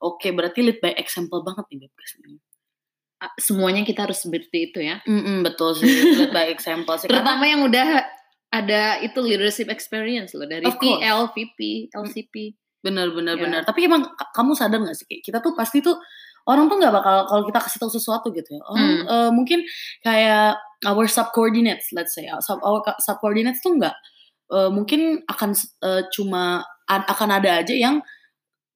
oke 0.00 0.22
okay, 0.22 0.30
berarti 0.30 0.62
lead 0.62 0.78
by 0.78 0.94
example 0.94 1.42
banget 1.42 1.66
nih 1.74 1.90
guys 1.90 2.14
semuanya 3.38 3.82
kita 3.82 4.06
harus 4.06 4.22
seperti 4.22 4.70
itu 4.70 4.78
ya. 4.78 5.02
Mm-mm, 5.02 5.42
betul 5.42 5.74
sih, 5.74 5.86
lead 5.86 6.30
by 6.30 6.46
example 6.54 6.94
sih. 6.94 7.10
Terutama 7.10 7.44
yang 7.46 7.66
udah 7.66 8.06
ada 8.48 9.02
itu 9.04 9.18
leadership 9.20 9.68
experience 9.68 10.32
loh 10.32 10.48
dari 10.48 10.64
TL, 10.64 11.34
VP, 11.34 11.90
LCP. 11.92 12.56
Bener 12.80 13.10
bener 13.12 13.34
yeah. 13.36 13.44
bener. 13.44 13.60
Tapi 13.66 13.90
emang 13.90 14.06
kamu 14.32 14.54
sadar 14.54 14.80
gak 14.80 14.96
sih 14.96 15.06
kita 15.20 15.42
tuh 15.42 15.52
pasti 15.52 15.82
tuh 15.82 15.98
orang 16.48 16.70
tuh 16.70 16.80
nggak 16.80 16.94
bakal 16.94 17.16
kalau 17.28 17.42
kita 17.44 17.60
kasih 17.60 17.78
tahu 17.82 17.92
sesuatu 17.92 18.32
gitu 18.32 18.56
ya. 18.56 18.62
Orang 18.64 18.88
hmm. 18.88 19.04
uh, 19.04 19.30
mungkin 19.34 19.60
kayak 20.00 20.56
our 20.86 21.06
subcoordinates, 21.10 21.92
let's 21.92 22.14
say, 22.14 22.30
sub 22.40 22.62
our 22.64 22.80
subcoordinates 23.02 23.60
tuh 23.60 23.76
nggak 23.76 23.96
uh, 24.54 24.70
mungkin 24.72 25.20
akan 25.28 25.52
uh, 25.84 26.02
cuma 26.08 26.64
akan 26.88 27.28
ada 27.36 27.60
aja 27.60 27.74
yang 27.76 28.00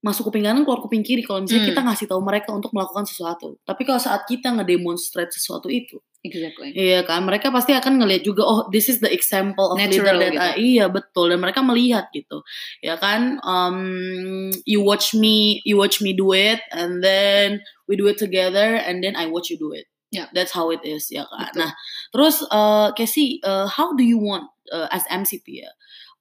masuk 0.02 0.28
kuping 0.28 0.42
kanan 0.42 0.66
keluar 0.66 0.82
kuping 0.82 1.06
kiri 1.06 1.23
kalau 1.23 1.47
misalnya 1.47 1.62
Hmm. 1.62 1.71
kita 1.71 1.80
ngasih 1.87 2.06
tahu 2.11 2.21
mereka 2.21 2.50
untuk 2.50 2.75
melakukan 2.75 3.06
sesuatu. 3.06 3.54
Tapi 3.62 3.87
kalau 3.87 4.02
saat 4.02 4.26
kita 4.26 4.50
ngedemonstrate 4.50 5.30
sesuatu 5.30 5.71
itu, 5.71 6.02
Exactly. 6.23 6.75
iya 6.75 7.02
kan 7.02 7.23
mereka 7.23 7.50
pasti 7.50 7.71
akan 7.71 8.02
ngelihat 8.02 8.23
juga 8.23 8.42
oh 8.42 8.66
this 8.71 8.90
is 8.90 8.99
the 8.99 9.11
example 9.11 9.71
of 9.71 9.78
Natural 9.78 10.18
leader 10.18 10.35
that 10.35 10.35
gitu. 10.35 10.42
I- 10.42 10.59
iya 10.75 10.85
betul 10.90 11.30
dan 11.30 11.38
mereka 11.38 11.62
melihat 11.62 12.11
gitu. 12.11 12.42
Ya 12.82 12.99
kan 12.99 13.38
um, 13.42 14.50
you 14.66 14.82
watch 14.82 15.14
me 15.14 15.62
you 15.62 15.78
watch 15.78 16.02
me 16.02 16.11
do 16.14 16.35
it 16.35 16.59
and 16.75 16.99
then 16.99 17.62
we 17.87 17.94
do 17.94 18.11
it 18.11 18.18
together 18.18 18.78
and 18.82 19.02
then 19.06 19.14
I 19.14 19.30
watch 19.30 19.50
you 19.50 19.59
do 19.59 19.71
it. 19.71 19.87
Ya. 20.12 20.26
That's 20.35 20.52
how 20.52 20.68
it 20.75 20.82
is 20.82 21.09
ya 21.09 21.25
kan. 21.25 21.47
Betul. 21.50 21.59
Nah, 21.62 21.71
terus 22.12 22.37
uh, 22.50 22.90
Casey, 22.92 23.38
uh, 23.42 23.64
how 23.64 23.94
do 23.94 24.04
you 24.04 24.18
want 24.18 24.44
uh, 24.68 24.90
as 24.92 25.06
MCP 25.09 25.64
ya? 25.64 25.73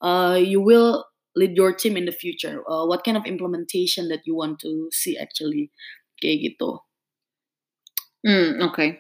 Uh, 0.02 0.34
you 0.34 0.64
will 0.64 1.06
lead 1.36 1.56
your 1.56 1.74
team 1.74 1.98
in 1.98 2.06
the 2.06 2.12
future. 2.12 2.64
Uh, 2.70 2.86
what 2.86 3.04
kind 3.04 3.18
of 3.18 3.26
implementation 3.26 4.08
that 4.10 4.22
you 4.26 4.36
want 4.36 4.60
to 4.60 4.90
see 4.92 5.18
actually 5.18 5.72
kayak 6.22 6.40
gitu? 6.56 6.80
Hmm, 8.26 8.62
oke. 8.62 8.98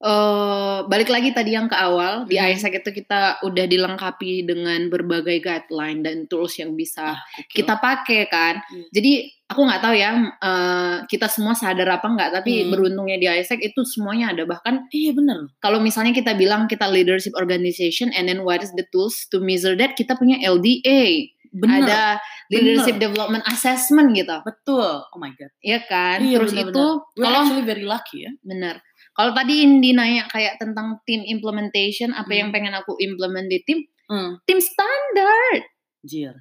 Eh, 0.00 0.78
balik 0.88 1.12
lagi 1.12 1.28
tadi 1.36 1.52
yang 1.52 1.68
ke 1.68 1.76
awal 1.76 2.24
di 2.24 2.40
Mhm. 2.40 2.56
ISEC 2.56 2.80
itu 2.80 3.04
kita 3.04 3.36
udah 3.44 3.68
dilengkapi 3.68 4.48
dengan 4.48 4.88
berbagai 4.88 5.44
guideline 5.44 6.00
dan 6.00 6.24
tools 6.24 6.56
yang 6.56 6.72
bisa 6.72 7.20
kita 7.52 7.76
pakai 7.76 8.24
kan. 8.24 8.64
Hmm. 8.64 8.88
Jadi 8.88 9.28
aku 9.44 9.60
nggak 9.60 9.82
tahu 9.84 9.92
ya 9.92 10.10
eh, 10.40 10.96
kita 11.04 11.28
semua 11.28 11.52
sadar 11.52 12.00
apa 12.00 12.08
nggak, 12.08 12.32
tapi 12.32 12.64
Hmm. 12.64 12.72
beruntungnya 12.72 13.20
di 13.20 13.28
ISEC 13.28 13.60
itu 13.60 13.84
semuanya 13.84 14.32
ada. 14.32 14.48
Bahkan 14.48 14.88
iya 14.88 15.12
bener. 15.12 15.52
kalau 15.60 15.76
misalnya 15.78 16.16
kita 16.16 16.32
bilang 16.32 16.64
kita 16.64 16.88
leadership 16.88 17.36
organization 17.36 18.08
and 18.16 18.24
then 18.24 18.40
what 18.40 18.64
is 18.64 18.72
the 18.80 18.88
tools 18.88 19.28
to 19.28 19.36
measure 19.36 19.76
that, 19.76 19.92
kita 19.92 20.16
punya 20.16 20.40
LDA, 20.40 21.28
Bener. 21.52 21.84
ada 21.84 22.02
leadership 22.48 22.96
development 22.96 23.44
assessment 23.44 24.16
gitu, 24.16 24.32
Betul. 24.46 25.04
Oh 25.04 25.18
my 25.18 25.28
god. 25.34 25.52
ya 25.60 25.84
kan? 25.84 26.24
Iya, 26.24 26.40
Terus 26.40 26.56
bener-bener. 26.56 26.72
itu 26.72 26.86
We're 27.18 27.24
kalau 27.28 27.38
actually 27.44 27.66
very 27.66 27.84
lucky 27.84 28.24
ya. 28.24 28.32
Bener. 28.40 28.80
Kalau 29.20 29.36
tadi 29.36 29.68
Indi 29.68 29.92
nanya 29.92 30.24
kayak 30.32 30.56
tentang 30.56 30.96
tim 31.04 31.20
implementation, 31.28 32.16
apa 32.16 32.32
Hmm. 32.32 32.40
yang 32.40 32.48
pengen 32.56 32.72
aku 32.72 32.96
implement 33.04 33.52
di 33.52 33.60
tim? 33.68 33.84
Hmm. 34.08 34.40
Tim 34.48 34.56
standar. 34.64 35.68
Jir. 36.00 36.32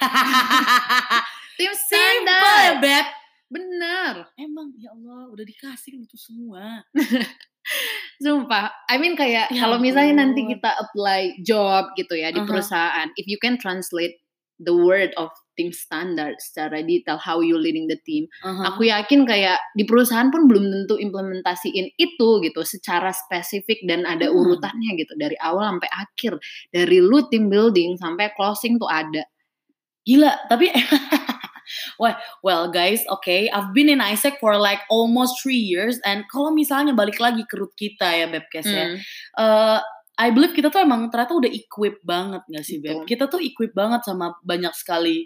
Tim 1.60 1.72
Simple 1.76 1.76
standar. 1.76 2.80
Beb. 2.80 3.06
Bener. 3.52 4.12
Emang 4.40 4.72
ya 4.80 4.96
Allah 4.96 5.28
udah 5.28 5.44
dikasih 5.44 6.08
itu 6.08 6.16
semua. 6.16 6.80
Sumpah. 8.24 8.72
I 8.88 8.96
mean 8.96 9.12
kayak 9.12 9.52
Ya 9.52 9.68
kalau 9.68 9.76
misalnya 9.76 10.24
nanti 10.24 10.48
kita 10.48 10.72
apply 10.72 11.44
job 11.44 11.92
gitu 12.00 12.16
ya 12.16 12.32
di 12.32 12.40
Aha. 12.40 12.48
perusahaan, 12.48 13.08
if 13.20 13.28
you 13.28 13.36
can 13.36 13.60
translate 13.60 14.21
the 14.62 14.70
word 14.70 15.10
of 15.18 15.28
tim 15.52 15.68
standar 15.68 16.32
secara 16.40 16.80
detail 16.80 17.20
how 17.20 17.44
you 17.44 17.60
leading 17.60 17.84
the 17.84 17.98
team, 18.08 18.24
Aha. 18.40 18.72
aku 18.72 18.88
yakin 18.88 19.28
kayak 19.28 19.60
di 19.76 19.84
perusahaan 19.84 20.32
pun 20.32 20.48
belum 20.48 20.64
tentu 20.70 20.96
implementasiin 20.96 21.92
itu 22.00 22.28
gitu 22.40 22.62
secara 22.64 23.12
spesifik 23.12 23.82
dan 23.84 24.08
ada 24.08 24.32
Hmm. 24.32 24.38
urutannya 24.38 24.96
gitu 24.96 25.12
dari 25.20 25.36
awal 25.44 25.76
sampai 25.76 25.90
akhir 25.92 26.32
dari 26.72 27.02
lu 27.04 27.26
team 27.28 27.52
building 27.52 28.00
sampai 28.00 28.32
closing 28.32 28.80
tuh 28.80 28.88
ada 28.88 29.28
Gila, 30.02 30.34
tapi 30.50 30.66
well, 32.02 32.16
well 32.42 32.64
guys, 32.72 33.06
okay, 33.06 33.46
I've 33.52 33.70
been 33.70 33.86
in 33.86 34.02
ISEC 34.02 34.40
for 34.42 34.58
like 34.58 34.82
almost 34.90 35.38
three 35.38 35.62
years 35.62 36.00
and 36.02 36.26
kalau 36.26 36.50
misalnya 36.50 36.90
balik 36.90 37.22
lagi 37.22 37.46
ke 37.46 37.54
root 37.54 37.70
kita 37.78 38.08
ya 38.10 38.26
Bebkes 38.26 38.66
ya, 38.66 38.86
Hmm. 38.90 39.78
I 40.20 40.28
believe 40.28 40.52
kita 40.52 40.68
tuh 40.68 40.84
emang 40.84 41.08
ternyata 41.08 41.32
udah 41.32 41.48
equip 41.48 42.04
banget 42.04 42.44
gak 42.44 42.64
sih 42.64 42.78
Beb? 42.78 43.02
Betul. 43.02 43.08
Kita 43.08 43.24
tuh 43.32 43.40
equip 43.40 43.72
banget 43.72 44.04
sama 44.04 44.36
banyak 44.44 44.72
sekali 44.76 45.24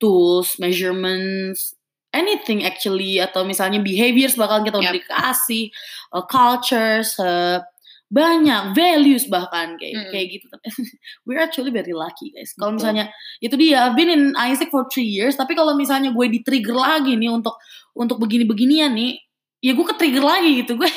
tools, 0.00 0.56
measurements, 0.56 1.76
anything 2.12 2.64
actually 2.64 3.20
atau 3.20 3.44
misalnya 3.44 3.80
behaviors 3.84 4.36
bakal 4.36 4.64
kita 4.64 4.80
udah 4.80 4.92
Yep. 4.92 4.98
dikasih, 5.04 5.64
uh, 6.16 6.24
cultures, 6.24 7.16
uh, 7.20 7.60
banyak 8.12 8.76
values 8.76 9.24
bahkan 9.24 9.80
kayak 9.80 9.96
Mm-mm. 9.96 10.12
kayak 10.12 10.26
gitu. 10.36 10.44
We're 11.24 11.40
actually 11.40 11.72
very 11.72 11.96
lucky 11.96 12.28
guys. 12.36 12.52
Kalau 12.52 12.76
misalnya 12.76 13.08
itu 13.40 13.56
dia, 13.56 13.88
I've 13.88 13.96
been 13.96 14.12
in 14.12 14.36
Isaac 14.36 14.68
for 14.68 14.84
three 14.84 15.08
years, 15.08 15.40
tapi 15.40 15.56
kalau 15.56 15.72
misalnya 15.72 16.12
gue 16.12 16.26
di 16.28 16.44
trigger 16.44 16.76
lagi 16.76 17.16
nih 17.16 17.32
untuk 17.32 17.56
untuk 17.96 18.20
begini-beginian 18.20 18.92
nih, 18.92 19.16
ya 19.64 19.72
gue 19.72 19.86
ke 19.88 19.96
trigger 19.96 20.24
lagi 20.28 20.60
gitu 20.60 20.76
gue 20.76 20.90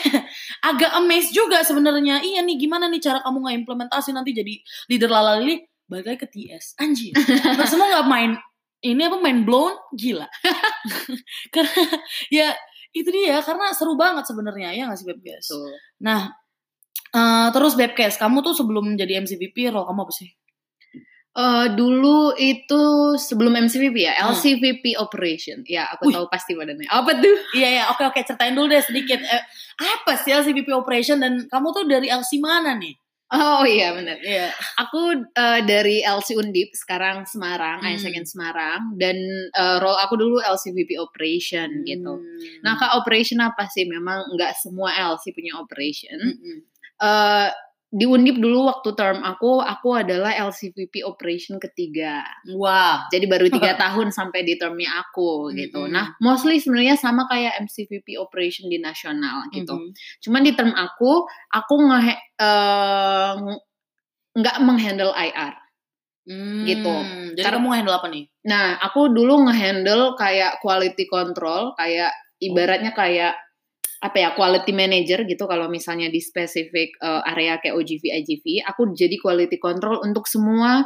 agak 0.65 0.91
amazed 0.97 1.32
juga 1.32 1.62
sebenarnya. 1.62 2.25
Iya 2.25 2.41
nih 2.41 2.58
gimana 2.58 2.89
nih 2.89 3.01
cara 3.01 3.21
kamu 3.21 3.45
nggak 3.45 3.58
implementasi 3.62 4.10
nanti 4.17 4.34
jadi 4.34 4.54
leader 4.89 5.12
lalali 5.13 5.62
balik 5.86 6.06
lagi 6.10 6.19
ke 6.25 6.28
TS 6.34 6.65
anjir. 6.82 7.13
Terus 7.56 7.69
semua 7.69 7.88
nggak 7.93 8.10
main 8.10 8.32
ini 8.82 9.01
apa 9.06 9.17
main 9.21 9.45
blown? 9.45 9.78
Gila. 9.93 10.25
Karena 11.54 11.84
ya 12.34 12.49
itu 12.95 13.10
dia 13.12 13.43
karena 13.43 13.75
seru 13.75 13.99
banget 13.99 14.23
sebenarnya 14.23 14.71
ya 14.71 14.88
nggak 14.88 14.95
sih 14.95 15.08
Bebkes 15.12 15.51
Tuh. 15.51 15.67
nah 15.99 16.32
eh, 17.12 17.47
terus 17.51 17.75
Bebkes 17.75 18.15
kamu 18.15 18.39
tuh 18.39 18.56
sebelum 18.56 18.95
jadi 18.95 19.19
MCVP 19.19 19.75
role 19.75 19.84
kamu 19.84 20.08
apa 20.08 20.13
sih 20.15 20.32
Eh, 21.36 21.67
dulu 21.76 22.32
itu 22.34 22.84
sebelum 23.19 23.60
MCVP 23.60 24.08
ya, 24.08 24.15
Hmm. 24.15 24.32
LCVP 24.32 24.95
operation. 24.95 25.67
Ya, 25.67 25.84
aku 25.91 26.08
Wih. 26.08 26.15
tahu 26.15 26.26
pasti 26.32 26.56
pada 26.56 26.71
nih. 26.71 26.88
Apa 26.88 27.12
tuh? 27.19 27.36
iya 27.60 27.69
ya 27.69 27.84
oke 27.91 28.08
oke 28.08 28.24
ceritain 28.24 28.56
dulu 28.56 28.71
deh 28.71 28.80
sedikit 28.80 29.19
Eh, 29.19 29.43
apa 29.76 30.15
sih 30.15 30.32
LCVP 30.32 30.71
operation 30.71 31.19
dan 31.19 31.43
kamu 31.45 31.67
tuh 31.71 31.84
dari 31.84 32.08
LC 32.08 32.39
mana 32.39 32.71
nih 32.74 32.95
Oh 33.28 33.65
iya 33.65 33.91
benar. 33.91 34.15
Iya 34.21 34.54
Aku 34.80 35.12
eh, 35.12 35.60
dari 35.65 36.00
LC 36.00 36.38
Undip, 36.38 36.71
sekarang 36.71 37.28
Semarang, 37.28 37.84
Hmm. 37.84 37.91
ISEC 37.91 38.15
in 38.15 38.24
Semarang, 38.24 38.95
dan 38.95 39.17
eh, 39.52 39.78
role 39.82 40.00
aku 40.00 40.15
dulu 40.15 40.39
LCVP 40.39 40.95
operation 40.95 41.84
gitu. 41.84 42.15
Hmm. 42.15 42.63
Nah, 42.63 42.80
kak 42.80 42.95
operation 42.95 43.43
apa 43.43 43.67
sih? 43.67 43.84
Memang 43.84 44.24
nggak 44.32 44.56
semua 44.56 44.93
LC 45.12 45.36
punya 45.36 45.58
operation. 45.60 46.15
Mm-mm. 46.15 46.58
Eh, 46.95 47.50
di 47.95 48.03
Undip 48.03 48.43
dulu 48.43 48.67
waktu 48.67 48.91
term 48.91 49.23
aku, 49.23 49.63
aku 49.63 49.95
adalah 49.95 50.36
LCVP 50.36 50.99
operation 51.01 51.55
ketiga. 51.63 52.27
Wah. 52.51 53.08
Jadi 53.08 53.23
baru 53.23 53.47
tiga 53.47 53.71
tahun 53.79 54.12
sampai 54.12 54.43
di 54.43 54.60
termnya 54.60 54.99
aku 54.99 55.55
gitu. 55.55 55.88
Mm-mm. 55.88 55.95
Nah, 55.95 56.12
mostly 56.19 56.60
sebenarnya 56.60 56.99
sama 56.99 57.23
kayak 57.31 57.55
MCVP 57.63 58.19
operation 58.19 58.67
di 58.67 58.84
nasional 58.84 59.47
gitu. 59.55 59.79
Mhm. 59.79 59.95
Cuman 60.19 60.41
di 60.43 60.51
term 60.51 60.75
aku, 60.75 61.23
aku 61.49 61.73
nge 61.88 61.99
eh, 62.36 63.34
nggak 64.36 64.58
menghandle 64.60 65.15
IR. 65.15 65.55
Hmm, 66.25 66.65
Gitu. 66.65 66.93
Jadi 67.38 67.47
Karena- 67.47 67.62
kamu 67.63 67.69
handle 67.71 67.95
apa 67.95 68.08
nih? 68.10 68.25
Nah, 68.49 68.75
aku 68.81 69.08
dulu 69.08 69.45
ngehandle 69.47 70.17
kayak 70.19 70.60
quality 70.60 71.05
control, 71.08 71.71
kayak 71.77 72.12
ibaratnya 72.41 72.91
kayak 72.91 73.38
apa 73.99 74.17
ya 74.17 74.29
quality 74.34 74.71
manager 74.71 75.23
gitu 75.23 75.45
kalau 75.45 75.67
misalnya 75.67 76.08
di 76.08 76.19
spesifik 76.19 76.95
uh, 76.99 77.23
area 77.25 77.58
kayak 77.58 77.73
OGV 77.73 78.03
IGV 78.21 78.45
aku 78.63 78.91
jadi 78.91 79.15
quality 79.17 79.55
control 79.58 80.01
untuk 80.01 80.25
semua 80.25 80.84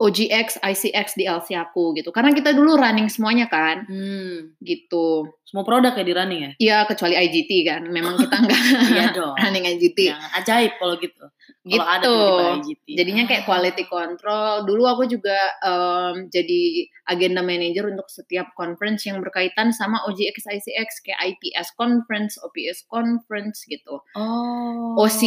OGX 0.00 0.64
ICX 0.64 1.12
di 1.12 1.28
LC 1.28 1.52
aku 1.54 1.92
gitu 1.92 2.08
karena 2.08 2.32
kita 2.32 2.56
dulu 2.56 2.72
running 2.72 3.12
semuanya 3.12 3.52
kan 3.52 3.84
Hmm. 3.84 4.56
gitu 4.58 5.28
Semua 5.44 5.60
produk 5.60 5.92
ya 5.92 6.00
di 6.00 6.14
running 6.14 6.40
ya? 6.40 6.52
ya 6.56 6.76
kecuali 6.84 7.20
IGT 7.20 7.50
kan 7.68 7.82
memang 7.84 8.16
kita 8.16 8.32
nggak 8.48 8.60
Iya 8.88 9.04
dong. 9.12 9.34
running 9.44 9.68
IGT 9.68 9.98
Jangan 10.08 10.30
ajaib 10.40 10.72
kalau 10.80 10.96
gitu. 10.96 11.24
Gitu 11.62 11.78
ada 11.78 12.10
IGT. 12.56 12.86
jadinya 12.92 13.24
kayak 13.24 13.44
quality 13.44 13.84
control 13.84 14.62
dulu 14.62 14.82
aku 14.86 15.04
juga 15.06 15.34
em, 15.60 16.26
jadi 16.26 16.60
agenda 17.06 17.40
manager 17.40 17.88
untuk 17.88 18.06
setiap 18.06 18.50
conference 18.52 19.02
yang 19.02 19.18
berkaitan 19.18 19.70
sama 19.70 19.98
OGX 20.04 20.46
ICX 20.48 20.88
kayak 21.00 21.20
IPS 21.28 21.74
conference 21.74 22.34
OPS 22.38 22.86
conference 22.86 23.62
gitu 23.64 24.00
Oh. 24.12 24.94
OC 24.96 25.22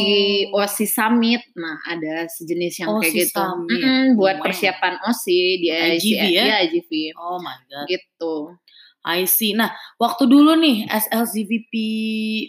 OC 0.50 0.78
summit 0.86 1.42
nah 1.54 1.78
ada 1.86 2.26
sejenis 2.28 2.74
yang 2.78 2.90
OC 2.92 3.02
kayak 3.02 3.14
gitu 3.22 3.36
Summit. 3.36 3.70
Mm-mm, 3.74 4.06
buat 4.14 4.36
Wow. 4.36 4.44
persiapan 4.44 4.94
OC 5.02 5.26
di 5.58 5.68
IGV 5.70 6.00
ICX 6.00 6.32
ya? 6.34 6.56
IGV 6.62 6.92
Oh 7.16 7.38
my 7.38 7.58
god. 7.66 7.86
gitu 7.88 8.36
I 9.04 9.28
see. 9.28 9.52
Nah, 9.52 9.68
waktu 10.00 10.32
dulu 10.32 10.56
nih 10.56 10.88
SLCVP 10.88 11.74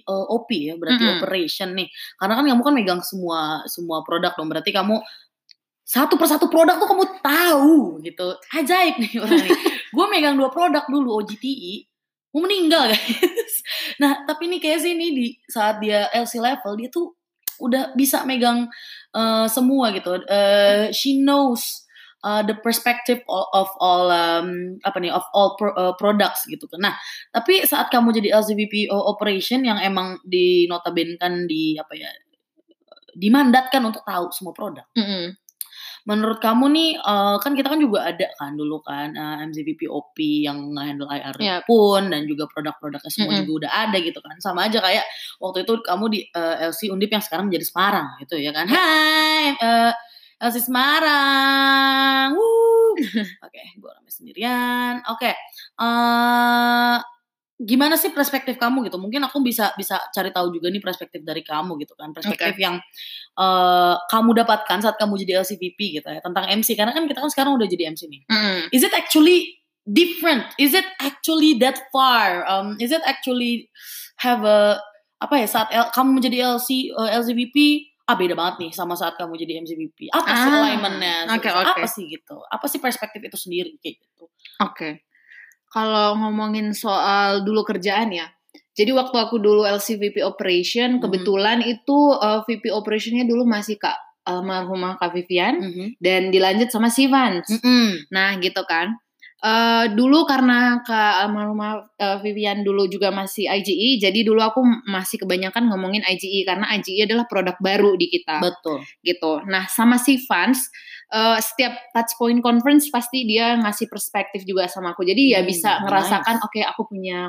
uh, 0.06 0.26
OP 0.30 0.48
ya, 0.54 0.78
berarti 0.78 1.02
Mm-mm. 1.02 1.14
operation 1.18 1.74
nih. 1.74 1.90
Karena 2.14 2.38
kan 2.38 2.44
kamu 2.46 2.62
kan 2.62 2.74
megang 2.74 3.02
semua 3.02 3.66
semua 3.66 4.06
produk 4.06 4.32
dong. 4.38 4.46
Berarti 4.46 4.70
kamu 4.70 5.02
satu 5.84 6.16
persatu 6.16 6.48
produk 6.48 6.80
tuh 6.80 6.88
kamu 6.88 7.04
tahu 7.20 7.76
gitu. 8.06 8.38
Ajaib 8.54 8.96
nih 9.02 9.12
orang 9.20 9.42
nih. 9.44 9.58
Gue 9.94 10.06
megang 10.08 10.38
dua 10.38 10.48
produk 10.48 10.86
dulu 10.88 11.20
OGTI. 11.20 11.90
Mau 12.34 12.42
meninggal 12.46 12.94
guys. 12.94 13.54
Nah, 14.02 14.26
tapi 14.26 14.50
nih 14.50 14.58
kayak 14.58 14.82
sih 14.82 14.92
nih 14.92 15.10
di 15.14 15.26
saat 15.46 15.78
dia 15.78 16.10
LC 16.12 16.36
level 16.42 16.74
dia 16.76 16.90
tuh 16.90 17.14
udah 17.62 17.94
bisa 17.94 18.26
megang 18.26 18.66
uh, 19.14 19.46
semua 19.46 19.94
gitu. 19.94 20.18
Uh, 20.26 20.90
she 20.90 21.16
knows 21.22 21.83
uh, 22.24 22.42
the 22.42 22.56
perspective 22.56 23.20
of, 23.28 23.46
of 23.52 23.68
all 23.78 24.08
um, 24.08 24.80
apa 24.82 24.96
nih 24.98 25.12
of 25.12 25.22
all 25.36 25.54
pro- 25.60 25.76
uh, 25.76 25.92
products 26.00 26.48
gitu 26.48 26.64
kan. 26.72 26.88
Nah, 26.90 26.94
tapi 27.30 27.68
saat 27.68 27.92
kamu 27.92 28.16
jadi 28.16 28.40
LCVP 28.40 28.88
operation 28.88 29.62
yang 29.62 29.76
emang 29.78 30.16
dinotabenkan 30.24 31.44
di 31.44 31.76
apa 31.76 31.92
ya 31.92 32.08
dimandatkan 33.14 33.84
untuk 33.84 34.02
tahu 34.02 34.32
semua 34.34 34.56
produk. 34.56 34.88
Mm-mm. 34.96 35.38
menurut 36.04 36.36
kamu 36.36 36.68
nih 36.68 36.90
uh, 37.00 37.40
kan 37.40 37.56
kita 37.56 37.72
kan 37.72 37.80
juga 37.80 38.04
ada 38.04 38.28
kan 38.36 38.52
dulu 38.60 38.84
kan 38.84 39.16
uh, 39.16 39.40
MCVP 39.40 39.88
OP 39.88 40.12
yang 40.20 40.76
nge-handle 40.76 41.08
IR 41.08 41.32
Yap. 41.40 41.64
pun 41.64 42.12
dan 42.12 42.28
juga 42.28 42.44
produk-produknya 42.52 43.08
semua 43.08 43.32
Mm-mm. 43.32 43.48
juga 43.48 43.52
udah 43.64 43.72
ada 43.88 43.96
gitu 44.04 44.20
kan 44.20 44.36
sama 44.36 44.68
aja 44.68 44.84
kayak 44.84 45.00
waktu 45.40 45.64
itu 45.64 45.80
kamu 45.80 46.04
di 46.12 46.20
uh, 46.36 46.68
LC 46.68 46.92
Undip 46.92 47.08
yang 47.08 47.24
sekarang 47.24 47.48
menjadi 47.48 47.64
Semarang 47.64 48.20
gitu 48.20 48.36
ya 48.36 48.52
kan 48.52 48.68
Hai 48.68 49.56
uh, 49.56 49.92
LC 50.40 50.56
Semarang. 50.70 52.34
Oke 53.46 53.60
gue 53.78 53.90
rame 53.90 54.10
sendirian. 54.10 55.02
Oke 55.10 55.30
eh 55.80 56.96
gimana 57.54 57.94
sih 57.94 58.10
perspektif 58.10 58.58
kamu 58.58 58.90
gitu? 58.90 58.98
Mungkin 58.98 59.22
aku 59.26 59.38
bisa 59.40 59.70
bisa 59.78 60.02
cari 60.10 60.34
tahu 60.34 60.50
juga 60.50 60.68
nih 60.74 60.82
perspektif 60.82 61.22
dari 61.22 61.42
kamu 61.46 61.78
gitu 61.82 61.94
kan. 61.94 62.10
Perspektif 62.10 62.54
yang 62.58 62.78
eh 63.38 63.94
kamu 64.10 64.30
dapatkan 64.44 64.78
saat 64.82 64.96
kamu 64.98 65.18
jadi 65.22 65.42
LCVP 65.42 66.02
gitu 66.02 66.08
ya 66.10 66.20
tentang 66.22 66.46
MC 66.50 66.74
karena 66.74 66.90
kan 66.94 67.06
kita 67.06 67.18
kan 67.22 67.30
sekarang 67.30 67.54
udah 67.58 67.66
jadi 67.66 67.94
MC 67.94 68.10
nih. 68.10 68.22
Mm. 68.30 68.60
is 68.74 68.82
it 68.82 68.94
actually 68.94 69.58
different? 69.86 70.48
Is 70.58 70.72
it 70.72 70.86
actually 70.98 71.58
that 71.60 71.78
far? 71.92 72.42
Um, 72.48 72.76
is 72.80 72.90
it 72.90 73.02
actually 73.04 73.68
have 74.18 74.42
a 74.42 74.80
apa 75.22 75.34
ya 75.40 75.48
saat 75.48 75.68
L- 75.72 75.92
kamu 75.94 76.20
menjadi 76.20 76.44
LC 76.58 76.92
uh, 76.92 77.08
LCVP 77.22 77.86
ah 78.04 78.14
beda 78.14 78.32
banget 78.32 78.54
nih 78.60 78.70
sama 78.70 78.92
saat 78.92 79.16
kamu 79.16 79.32
jadi 79.34 79.60
MCVP 79.60 80.12
apa 80.12 80.28
sih 80.28 80.48
Ah, 80.48 80.60
alignmentnya 80.60 81.16
oke, 81.30 81.48
apa 81.48 81.72
oke. 81.74 81.88
sih 81.88 82.04
gitu 82.06 82.36
apa 82.44 82.66
sih 82.66 82.78
perspektif 82.78 83.20
itu 83.20 83.36
sendiri 83.36 83.76
kayak 83.78 83.96
gitu 84.00 84.24
Oke. 84.60 85.02
Kalau 85.66 86.14
ngomongin 86.14 86.70
soal 86.70 87.42
dulu 87.42 87.66
kerjaan 87.66 88.14
ya. 88.14 88.30
Jadi 88.70 88.90
waktu 88.90 89.16
aku 89.18 89.38
dulu 89.38 89.66
LCVP 89.66 90.22
operation, 90.22 90.98
Mhm. 90.98 91.00
kebetulan 91.02 91.58
itu 91.60 91.98
uh, 92.14 92.46
VP 92.46 92.70
operationnya 92.70 93.26
dulu 93.26 93.42
masih 93.42 93.74
Kak 93.74 93.98
almarhumah 94.22 94.94
Kak 94.94 95.10
Vivian 95.10 95.58
Mhm. 95.58 95.86
dan 95.98 96.30
dilanjut 96.30 96.70
sama 96.70 96.86
si 96.86 97.10
Vance. 97.10 97.50
Mm-mm. 97.50 98.06
Nah, 98.08 98.38
gitu 98.38 98.62
kan. 98.62 98.94
Eh 99.44 99.92
dulu 99.92 100.24
karena 100.24 100.80
Kak 100.80 101.28
almarhumah 101.28 101.92
eh, 102.00 102.16
Vivian 102.24 102.64
dulu 102.64 102.88
juga 102.88 103.12
masih 103.12 103.44
IGE, 103.44 104.00
jadi 104.00 104.24
dulu 104.24 104.40
aku 104.40 104.64
masih 104.88 105.20
kebanyakan 105.20 105.68
ngomongin 105.68 106.00
IGE 106.00 106.48
karena 106.48 106.64
IGE 106.80 107.04
adalah 107.04 107.28
produk 107.28 107.52
baru 107.60 107.92
di 108.00 108.08
kita 108.08 108.40
betul 108.40 108.80
gitu. 109.04 109.44
Nah, 109.44 109.68
sama 109.68 110.00
si 110.00 110.16
Vance 110.24 110.72
eh, 111.12 111.36
setiap 111.44 111.76
touch 111.92 112.16
point 112.16 112.40
conference 112.40 112.88
pasti 112.88 113.28
dia 113.28 113.52
ngasih 113.60 113.92
perspektif 113.92 114.48
juga 114.48 114.64
sama 114.64 114.96
aku. 114.96 115.04
Jadi 115.04 115.36
ya 115.36 115.44
Hmm, 115.44 115.48
bisa 115.52 115.76
ngerasakan 115.84 116.40
nice. 116.40 116.46
oke 116.48 116.60
aku 116.64 116.82
punya 116.88 117.28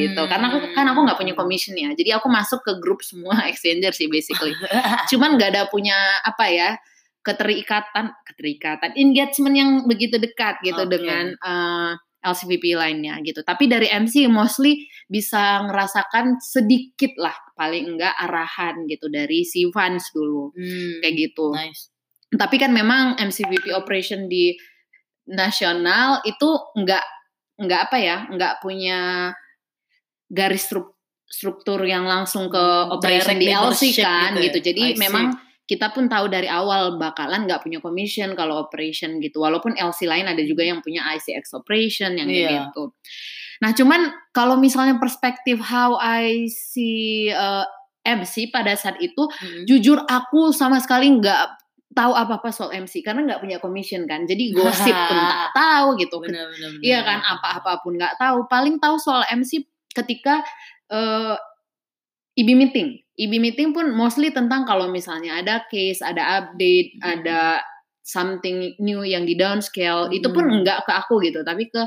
gitu. 0.00 0.22
Hmm. 0.22 0.30
Karena 0.32 0.46
aku 0.48 0.58
kan 0.72 0.86
aku 0.88 1.00
nggak 1.04 1.18
punya 1.20 1.34
commission 1.36 1.76
ya. 1.76 1.92
Jadi 1.92 2.08
aku 2.16 2.32
masuk 2.32 2.64
ke 2.64 2.72
grup 2.80 3.04
semua 3.04 3.36
exchanger 3.52 3.92
sih 3.92 4.08
basically. 4.08 4.56
Cuman 5.12 5.36
nggak 5.36 5.50
ada 5.52 5.62
punya 5.68 6.24
apa 6.24 6.48
ya 6.48 6.70
keterikatan, 7.20 8.16
keterikatan, 8.24 8.96
engagement 8.96 9.54
yang 9.56 9.70
begitu 9.84 10.16
dekat 10.16 10.56
gitu 10.64 10.80
Oke. 10.84 10.92
dengan 10.96 11.36
eh, 11.36 11.92
LCVP 12.20 12.76
lainnya 12.76 13.16
gitu. 13.24 13.40
Tapi 13.40 13.64
dari 13.64 13.88
MC 13.88 14.28
mostly 14.28 14.84
bisa 15.08 15.64
ngerasakan 15.64 16.36
sedikit 16.40 17.16
lah 17.16 17.32
paling 17.56 17.96
enggak 17.96 18.12
arahan 18.16 18.84
gitu 18.88 19.08
dari 19.08 19.44
si 19.44 19.64
Vance 19.72 20.12
dulu 20.12 20.52
Hmm, 20.52 21.00
kayak 21.00 21.14
gitu. 21.16 21.48
nice 21.52 21.88
Tapi 22.30 22.56
kan 22.60 22.70
memang 22.70 23.16
MCVP 23.18 23.72
operation 23.74 24.28
di 24.28 24.52
nasional 25.28 26.20
itu 26.22 26.48
enggak 26.76 27.02
enggak 27.60 27.80
apa 27.90 27.96
ya, 28.00 28.16
enggak 28.30 28.60
punya 28.64 29.32
garis 30.30 30.68
struk- 30.68 30.96
struktur 31.26 31.82
yang 31.84 32.04
langsung 32.06 32.48
ke 32.48 32.58
Hmm, 32.58 32.94
operation 32.96 33.36
direct 33.38 33.42
di 33.42 33.48
LC 33.50 33.82
kan 33.98 34.30
gitu 34.34 34.38
ya. 34.38 34.44
gitu. 34.48 34.58
Jadi 34.72 34.84
memang 34.96 35.24
kita 35.70 35.94
pun 35.94 36.10
tahu 36.10 36.26
dari 36.26 36.50
awal 36.50 36.98
bakalan 36.98 37.46
nggak 37.46 37.62
punya 37.62 37.78
commission 37.78 38.34
kalau 38.34 38.58
operation 38.58 39.22
gitu. 39.22 39.38
Walaupun 39.38 39.78
LC 39.78 40.10
lain 40.10 40.26
ada 40.26 40.42
juga 40.42 40.66
yang 40.66 40.82
punya 40.82 41.06
ICX 41.14 41.54
operation 41.54 42.18
yang 42.18 42.26
kayak 42.26 42.50
Iya. 42.50 42.60
gitu. 42.74 42.90
Nah, 43.62 43.70
cuman 43.76 44.00
kalau 44.34 44.58
misalnya 44.58 44.98
perspektif 44.98 45.62
how 45.62 45.94
I 45.94 46.50
see 46.50 47.30
uh, 47.30 47.62
MC 48.02 48.50
pada 48.50 48.74
saat 48.74 48.98
itu 48.98 49.28
Mm-mm. 49.30 49.68
jujur 49.70 50.02
aku 50.10 50.50
sama 50.50 50.82
sekali 50.82 51.06
nggak 51.20 51.60
tahu 51.90 52.12
apa-apa 52.14 52.48
soal 52.50 52.70
MC 52.72 53.02
karena 53.02 53.26
nggak 53.26 53.42
punya 53.42 53.58
commission 53.58 54.06
kan 54.06 54.22
jadi 54.24 54.54
gosip 54.54 54.94
pun 55.10 55.18
tak 55.18 55.50
tahu 55.52 55.98
gitu 55.98 56.22
bener 56.22 56.46
bener 56.54 56.70
bener. 56.78 56.86
iya 56.86 57.02
kan 57.02 57.18
apa-apa 57.18 57.82
pun 57.82 57.98
nggak 57.98 58.14
tahu 58.14 58.46
paling 58.46 58.78
tahu 58.78 58.94
soal 58.96 59.26
MC 59.26 59.66
ketika 59.90 60.38
eh 60.86 61.34
IB 62.38 62.54
meeting 62.54 63.02
IB 63.20 63.36
meeting 63.36 63.70
pun 63.70 63.92
mostly 63.92 64.32
tentang 64.32 64.64
kalau 64.64 64.88
misalnya 64.88 65.36
ada 65.36 65.60
case 65.68 66.00
ada 66.00 66.40
update 66.40 66.96
Hmm. 66.96 67.20
ada 67.20 67.60
something 68.00 68.72
new 68.80 69.04
yang 69.04 69.28
di 69.28 69.36
downscale 69.36 70.08
itu 70.10 70.32
pun 70.32 70.48
Hmm. 70.48 70.64
nggak 70.64 70.88
ke 70.88 70.92
aku 70.96 71.20
gitu 71.20 71.44
tapi 71.44 71.68
ke 71.68 71.82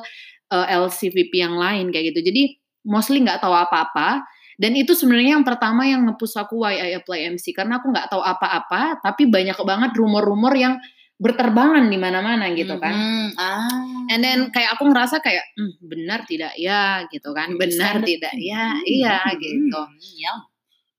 eh, 0.53 0.67
LCVP 0.77 1.33
yang 1.35 1.57
lain 1.57 1.89
kayak 1.89 2.13
gitu 2.13 2.29
jadi 2.29 2.53
mostly 2.85 3.17
nggak 3.19 3.41
tahu 3.41 3.49
apa-apa 3.51 4.21
dan 4.61 4.77
itu 4.77 4.93
sebenarnya 4.93 5.33
yang 5.35 5.45
pertama 5.47 5.81
yang 5.83 6.05
nge-push 6.05 6.37
aku 6.37 6.61
why 6.61 6.77
I 6.77 6.93
apply 6.93 7.25
MC 7.25 7.49
karena 7.51 7.81
aku 7.81 7.89
nggak 7.89 8.13
tahu 8.13 8.21
apa-apa 8.21 9.01
tapi 9.01 9.25
banyak 9.25 9.57
banget 9.57 9.91
rumor-rumor 9.97 10.53
yang 10.53 10.77
berterbangan 11.17 11.87
di 11.89 11.97
mana-mana 11.97 12.51
gitu 12.53 12.75
kan. 12.77 12.91
Mhm, 12.91 13.27
ah 13.39 14.11
And 14.11 14.19
then 14.19 14.51
kayak 14.51 14.75
aku 14.75 14.91
ngerasa 14.91 15.23
kayak 15.23 15.45
"Hmm, 15.55 15.71
benar 15.81 16.27
tidak 16.27 16.53
ya 16.59 17.07
gitu 17.07 17.31
kan. 17.31 17.55
Benar 17.55 18.03
tidak 18.03 18.33
ya. 18.37 18.75
Hmm, 18.75 18.83
Iya 18.85 19.17
hmm, 19.23 19.39
gitu. 19.39 19.81
iya. 20.19 20.33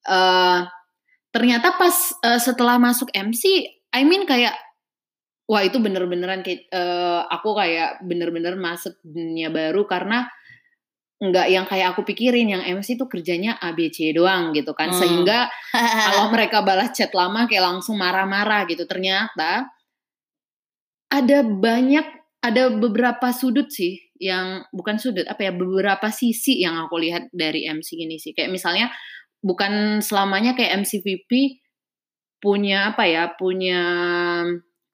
Eh 0.04 0.60
ternyata 1.34 1.74
pas 1.74 1.96
eh, 2.22 2.40
setelah 2.40 2.78
masuk 2.78 3.10
MC, 3.10 3.66
I 3.90 4.02
mean 4.06 4.22
kayak 4.28 4.54
wah 5.50 5.60
itu 5.60 5.82
bener-beneran 5.82 6.46
kayak 6.46 6.70
eh, 6.70 7.20
aku 7.28 7.58
kayak 7.58 8.00
bener-bener 8.06 8.54
masuk 8.54 8.96
dunia 9.02 9.50
baru 9.50 9.84
karena 9.84 10.30
nggak 11.24 11.46
yang 11.48 11.64
kayak 11.64 11.94
aku 11.94 12.02
pikirin 12.04 12.52
yang 12.52 12.62
MC 12.62 13.00
tuh 13.00 13.08
kerjanya 13.08 13.56
ABC 13.58 14.12
doang 14.12 14.52
gitu 14.52 14.76
kan. 14.76 14.92
Hmm. 14.92 14.98
sehingga 14.98 15.48
kalau 16.10 16.30
mereka 16.30 16.60
balas 16.60 16.92
chat 16.92 17.10
lama 17.16 17.46
kayak 17.48 17.64
langsung 17.64 17.96
marah-marah 17.96 18.66
gitu. 18.68 18.84
Ternyata 18.84 19.68
ada 21.10 21.38
banyak 21.46 22.06
ada 22.44 22.62
beberapa 22.74 23.32
sudut 23.32 23.70
sih 23.72 23.96
yang 24.20 24.66
bukan 24.74 25.00
sudut 25.00 25.24
apa 25.24 25.48
ya 25.48 25.52
beberapa 25.54 26.12
sisi 26.12 26.60
yang 26.60 26.76
aku 26.76 26.98
lihat 27.00 27.30
dari 27.32 27.64
MC 27.64 28.04
ini 28.04 28.20
sih. 28.20 28.36
Kayak 28.36 28.52
misalnya 28.52 28.90
bukan 29.44 30.00
selamanya 30.00 30.56
kayak 30.56 30.80
MCVP 30.82 31.60
punya 32.40 32.92
apa 32.92 33.04
ya 33.04 33.28
punya 33.36 33.80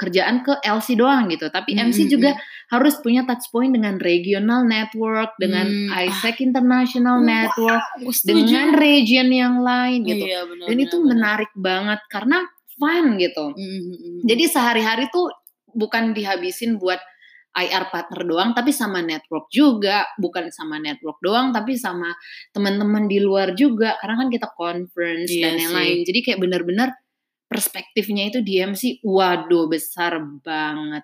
kerjaan 0.01 0.41
ke 0.41 0.57
LC 0.65 0.97
doang 0.97 1.29
gitu 1.29 1.53
tapi 1.53 1.77
Hmm, 1.77 1.93
MC 1.93 2.09
juga 2.09 2.33
harus 2.73 2.97
punya 3.05 3.29
touch 3.29 3.53
point 3.53 3.69
dengan 3.69 4.01
regional 4.01 4.65
network 4.65 5.37
dengan 5.37 5.69
Hmm, 5.69 5.93
ISEC 6.09 6.41
international 6.41 7.21
Wah, 7.21 7.29
network 7.29 7.85
setuju. 8.09 8.33
dengan 8.33 8.67
region 8.81 9.29
yang 9.29 9.61
lain 9.61 10.01
gitu 10.09 10.25
Iya, 10.25 10.49
benar, 10.49 10.67
dan 10.67 10.77
benar, 10.81 10.87
itu 10.89 10.97
benar. 10.97 11.09
menarik 11.13 11.53
banget 11.53 12.01
karena 12.09 12.39
fun 12.81 13.05
gitu 13.21 13.45
mhm. 13.53 14.25
jadi 14.25 14.45
sehari-hari 14.49 15.13
tuh 15.13 15.29
bukan 15.77 16.17
dihabisin 16.17 16.81
buat 16.81 16.99
IR 17.51 17.91
partner 17.91 18.23
doang 18.23 18.51
tapi 18.55 18.71
sama 18.71 19.03
network 19.03 19.51
juga. 19.51 20.07
Bukan 20.17 20.51
sama 20.55 20.79
network 20.79 21.19
doang 21.19 21.51
tapi 21.51 21.75
sama 21.75 22.15
teman-teman 22.55 23.11
di 23.11 23.19
luar 23.19 23.53
juga. 23.59 23.99
Karena 23.99 24.27
kan 24.27 24.29
kita 24.31 24.49
conference 24.55 25.31
Iya 25.31 25.51
dan 25.51 25.55
yang 25.59 25.73
sih. 25.73 25.79
lain. 25.79 25.99
Jadi 26.07 26.19
kayak 26.27 26.39
bener-bener 26.39 26.89
perspektifnya 27.51 28.31
itu 28.31 28.39
di 28.47 28.63
MC 28.63 29.03
waduh 29.03 29.67
besar 29.67 30.23
banget 30.47 31.03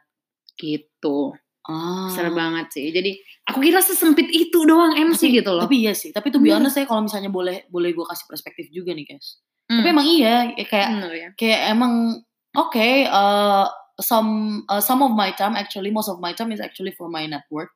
gitu. 0.55 1.35
Ah. 1.67 2.07
besar 2.07 2.31
banget 2.31 2.71
sih. 2.71 2.95
Jadi 2.95 3.19
aku 3.51 3.59
kira 3.59 3.83
sesempit 3.83 4.31
itu 4.31 4.63
doang 4.63 4.95
MC 4.95 5.19
tapi, 5.19 5.37
gitu 5.43 5.51
loh. 5.51 5.67
Tapi 5.67 5.77
iya 5.83 5.99
sih, 5.99 6.15
tapi 6.15 6.31
tuh 6.31 6.39
honest 6.39 6.79
saya 6.79 6.87
kalau 6.87 7.03
misalnya 7.03 7.27
boleh 7.27 7.67
boleh 7.67 7.91
gue 7.91 8.07
kasih 8.07 8.27
perspektif 8.31 8.71
juga 8.71 8.95
nih 8.95 9.03
guys. 9.03 9.43
Hmm, 9.67 9.83
Tapi 9.83 9.89
emang 9.91 10.07
iya, 10.07 10.35
ya 10.55 10.63
kayak 10.63 10.89
ya. 11.11 11.29
kayak 11.35 11.61
emang 11.75 12.23
oke 12.55 12.87
uh, 13.11 13.67
some 14.01 14.63
uh, 14.69 14.81
some 14.83 15.01
of 15.01 15.13
my 15.17 15.33
time 15.33 15.57
actually 15.57 15.89
most 15.89 16.09
of 16.09 16.21
my 16.21 16.37
time 16.37 16.53
is 16.53 16.61
actually 16.61 16.93
for 16.93 17.09
my 17.09 17.25
network. 17.25 17.73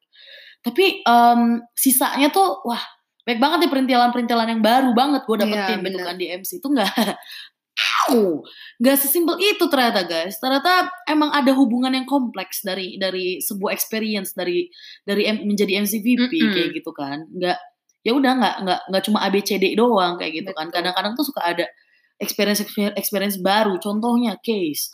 Tapi 0.61 1.01
um, 1.09 1.65
sisanya 1.73 2.29
tuh 2.29 2.61
wah 2.65 2.81
baik 3.25 3.41
banget 3.41 3.65
nih 3.65 3.71
perintilan-perintilan 3.73 4.49
yang 4.49 4.63
baru 4.65 4.91
banget 4.97 5.25
gue 5.29 5.37
dapetin 5.37 5.79
Iya, 5.81 5.87
gitu 5.93 5.99
kan 6.01 6.17
di 6.17 6.27
MC 6.29 6.51
itu 6.61 6.69
nggak 6.69 6.89
Au, 7.81 8.45
nggak 8.77 8.97
sesimpel 9.01 9.41
itu 9.41 9.65
ternyata 9.73 10.05
guys. 10.05 10.37
Ternyata 10.37 10.93
emang 11.09 11.33
ada 11.33 11.49
hubungan 11.57 11.93
yang 11.97 12.05
kompleks 12.05 12.61
dari 12.61 13.01
dari 13.01 13.41
sebuah 13.41 13.73
experience 13.73 14.37
dari 14.37 14.69
dari 15.09 15.25
M- 15.25 15.49
menjadi 15.49 15.81
MCVP 15.81 16.29
Mm-mm. 16.29 16.53
kayak 16.53 16.69
gitu 16.77 16.93
kan. 16.93 17.25
Nggak 17.33 17.57
ya 18.05 18.13
udah 18.13 18.33
nggak 18.37 18.57
nggak 18.69 18.81
nggak 18.93 19.03
cuma 19.09 19.19
ABCD 19.25 19.65
doang 19.81 20.21
kayak 20.21 20.45
gitu 20.45 20.51
kan. 20.53 20.69
Betul. 20.69 20.77
Kadang-kadang 20.77 21.13
tuh 21.17 21.25
suka 21.25 21.41
ada 21.41 21.65
experience 22.21 22.61
experience 22.95 23.41
baru. 23.41 23.81
Contohnya 23.81 24.37
case. 24.39 24.93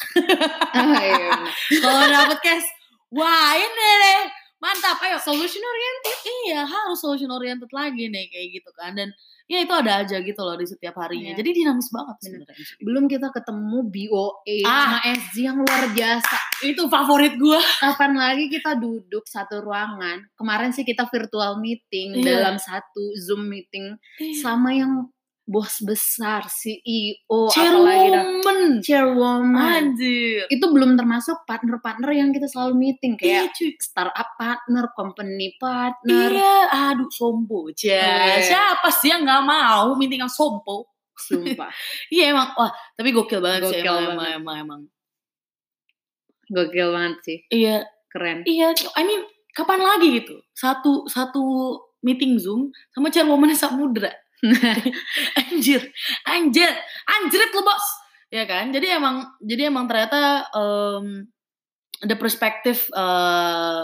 Ah, 0.73 0.97
iya, 1.05 1.19
bener. 1.35 1.53
Kalau 1.83 2.05
dapet 2.07 2.39
case, 2.41 2.69
wah 3.11 3.53
ini 3.53 3.69
deh 4.01 4.23
mantap 4.57 4.97
ayo 5.05 5.21
solution 5.21 5.61
oriented 5.61 6.17
iya 6.49 6.65
harus 6.65 6.97
solution 6.97 7.29
oriented 7.29 7.69
lagi 7.71 8.09
nih 8.09 8.25
kayak 8.33 8.57
gitu 8.57 8.71
kan 8.73 8.97
dan 8.97 9.13
ya 9.45 9.61
itu 9.61 9.69
ada 9.69 10.01
aja 10.01 10.17
gitu 10.17 10.41
loh 10.41 10.57
di 10.57 10.65
setiap 10.65 10.97
harinya 10.97 11.37
Iya. 11.37 11.39
jadi 11.39 11.51
dinamis 11.53 11.93
banget 11.93 12.17
sebenarnya 12.25 12.57
belum 12.81 13.05
kita 13.05 13.29
ketemu 13.31 13.79
BOA 13.85 14.57
Ah. 14.65 14.73
sama 14.97 14.99
SG 15.13 15.37
yang 15.45 15.61
luar 15.61 15.83
biasa 15.93 16.37
itu 16.65 16.83
favorit 16.89 17.37
gue 17.37 17.61
kapan 17.79 18.13
lagi 18.17 18.49
kita 18.49 18.81
duduk 18.81 19.29
satu 19.29 19.61
ruangan 19.61 20.25
kemarin 20.35 20.73
sih 20.73 20.83
kita 20.83 21.05
virtual 21.05 21.61
meeting 21.61 22.17
Iya. 22.17 22.25
dalam 22.41 22.57
satu 22.57 23.13
zoom 23.15 23.53
meeting 23.53 23.93
sama 24.41 24.73
yang 24.73 25.05
bos 25.47 25.79
besar 25.81 26.51
CEO 26.51 27.47
apalagi 27.47 27.55
dah. 28.11 28.25
Chairwoman 28.27 28.61
chairwoman. 28.83 29.55
Anjir. 29.57 30.43
Itu 30.51 30.67
belum 30.69 30.99
termasuk 30.99 31.47
partner-partner 31.47 32.11
yang 32.11 32.35
kita 32.35 32.51
selalu 32.51 32.75
meeting 32.75 33.15
iya 33.17 33.47
kayak 33.47 33.55
cuy. 33.55 33.71
startup 33.79 34.35
partner, 34.35 34.91
company 34.93 35.55
partner, 35.57 36.29
iya 36.35 36.57
aduh 36.91 37.07
sompo 37.09 37.71
Iya. 37.71 38.03
ja 38.03 38.43
siapa 38.43 38.91
sih 38.91 39.15
yang 39.15 39.23
nggak 39.23 39.45
mau 39.47 39.95
meeting 39.95 40.21
yang 40.21 40.31
sompo? 40.31 40.91
Sumpah. 41.15 41.71
Iya 42.15 42.35
emang. 42.35 42.51
Wah 42.53 42.69
tapi 42.93 43.15
gokil 43.15 43.39
banget 43.39 43.71
sih 43.71 43.81
Gokil 43.81 43.87
emang, 43.87 44.03
emang 44.03 44.19
banget. 44.19 44.37
emang 44.37 44.57
emang 44.61 44.81
gokil 46.47 46.89
banget 46.91 47.15
sih, 47.23 47.39
iya. 47.51 47.83
Keren. 48.07 48.47
Iya, 48.47 48.71
I 48.97 49.03
mean 49.03 49.23
kapan 49.53 49.83
lagi 49.83 50.23
gitu? 50.23 50.41
Satu 50.55 51.05
satu 51.07 51.43
meeting 52.01 52.39
Zoom 52.39 52.71
sama 52.91 53.11
chairwoman 53.11 53.51
Samudra. 53.53 54.09
anjir, 55.41 55.81
anjir, 56.27 56.71
anjrit 57.07 57.51
lu 57.53 57.63
bos. 57.63 57.87
Ya 58.29 58.43
kan? 58.45 58.75
Jadi 58.75 58.91
emang 58.91 59.23
jadi 59.39 59.71
emang 59.71 59.87
ternyata 59.87 60.45
em, 60.53 61.31
ada 62.03 62.15
perspektif 62.19 62.91
eh, 62.93 63.83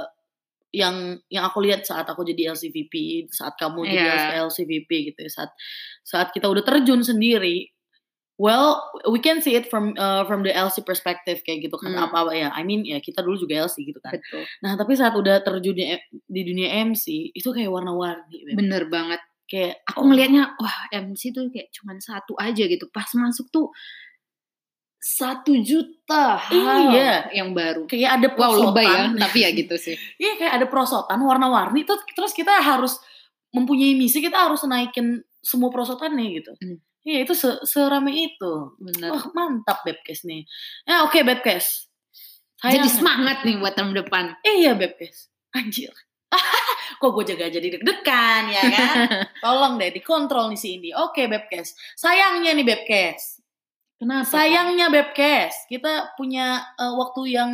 yang 0.73 1.21
yang 1.29 1.45
aku 1.47 1.61
lihat 1.61 1.85
saat 1.85 2.09
aku 2.09 2.25
jadi 2.25 2.53
LCVP, 2.57 3.27
saat 3.29 3.55
kamu 3.61 3.85
jadi 3.87 4.09
Iya. 4.09 4.49
LCVP 4.49 4.91
gitu 5.13 5.19
ya, 5.25 5.31
saat 5.31 5.51
saat 6.03 6.29
kita 6.33 6.49
udah 6.49 6.65
terjun 6.65 7.05
sendiri. 7.05 7.69
Well, 8.41 8.81
we 9.07 9.21
can 9.23 9.39
see 9.45 9.55
it 9.55 9.69
from 9.71 9.95
uh, 9.95 10.25
from 10.27 10.43
the 10.43 10.51
LC 10.51 10.83
perspective 10.83 11.45
kayak 11.47 11.69
gitu 11.69 11.77
kan 11.79 11.95
Hmm. 11.95 12.09
apa 12.11 12.17
apa 12.27 12.33
ya. 12.35 12.49
I 12.51 12.65
mean 12.67 12.83
ya 12.83 12.99
kita 12.99 13.23
dulu 13.23 13.39
juga 13.39 13.63
LC 13.69 13.85
gitu 13.87 14.01
kan. 14.03 14.19
Betul. 14.19 14.43
Nah, 14.65 14.73
tapi 14.75 14.97
saat 14.99 15.15
udah 15.15 15.45
terjun 15.45 15.77
di, 15.77 15.85
di 16.11 16.43
dunia 16.43 16.83
MC, 16.83 17.31
itu 17.31 17.49
kayak 17.53 17.71
warna-warni. 17.71 18.57
Bener 18.57 18.89
banget. 18.91 19.21
Kayak 19.53 19.85
Aku 19.85 20.09
ngelihatnya, 20.09 20.57
wah 20.57 20.77
MC 20.89 21.29
tuh 21.29 21.53
kayak 21.53 21.69
cuman 21.77 22.01
satu 22.01 22.33
aja 22.41 22.65
gitu. 22.65 22.89
Pas 22.89 23.05
masuk 23.13 23.53
tuh 23.53 23.69
satu 24.97 25.59
juta 25.61 26.39
hal 26.39 26.95
Iya. 26.95 27.35
yang 27.35 27.53
baru. 27.53 27.85
kayak 27.91 28.23
ada 28.23 28.29
Wow 28.33 28.39
prosotan. 28.39 28.67
lebay 28.71 28.87
ya, 28.89 29.03
tapi 29.29 29.39
ya 29.45 29.51
gitu 29.53 29.75
sih. 29.77 29.97
Iya, 30.17 30.33
kayak 30.39 30.53
ada 30.63 30.67
prosotan 30.71 31.19
warna-warni 31.21 31.83
terus 31.83 32.01
terus 32.15 32.33
kita 32.33 32.63
harus 32.63 32.97
mempunyai 33.53 33.93
misi, 33.93 34.23
kita 34.23 34.47
harus 34.49 34.63
naikin 34.65 35.21
semua 35.43 35.69
prosotannya 35.69 36.27
gitu. 36.39 36.55
Hmm. 36.57 36.79
Iya, 37.03 37.27
itu 37.27 37.35
se 37.35 37.51
serame 37.67 38.15
itu. 38.15 38.53
Bener. 38.79 39.11
Wah, 39.11 39.27
mantap 39.35 39.83
Bebkes 39.83 40.23
nih. 40.23 40.47
Ya, 40.87 41.03
oke 41.03 41.19
Bebkes. 41.21 41.91
Jadi 42.63 42.87
semangat 42.87 43.43
nih 43.43 43.59
buat 43.59 43.75
tahun 43.75 43.91
depan. 44.07 44.39
Iya, 44.47 44.79
Bebkes. 44.79 45.27
Anjir. 45.51 45.91
Kok 46.99 47.11
gue 47.17 47.25
jaga 47.35 47.47
jadi 47.53 47.69
deg-degan 47.79 48.43
ya 48.51 48.63
kan? 48.69 48.95
Tolong 49.45 49.79
deh 49.79 49.93
dikontrol 49.93 50.53
nih 50.53 50.61
si 50.61 50.69
Indi. 50.81 50.91
Oke, 50.93 51.29
Bebkes. 51.29 51.97
Sayangnya 51.97 52.53
nih 52.57 52.67
Bebkes. 52.67 53.43
Kenapa? 54.03 54.27
Sayangnya 54.27 54.91
Bebkes, 54.91 55.71
kita 55.71 56.19
punya 56.19 56.59
eh, 56.75 56.95
waktu 56.99 57.23
yang 57.39 57.51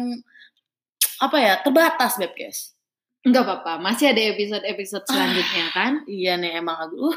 apa 1.20 1.37
ya 1.37 1.55
terbatas 1.61 2.16
Bebkes. 2.16 2.79
Enggak 3.27 3.44
apa-apa, 3.44 3.83
masih 3.83 4.14
ada 4.14 4.22
episode-episode 4.33 5.05
selanjutnya 5.05 5.66
kan? 5.74 5.92
Iya 6.09 6.40
nih 6.40 6.62
emang 6.62 6.88
aku 6.88 7.12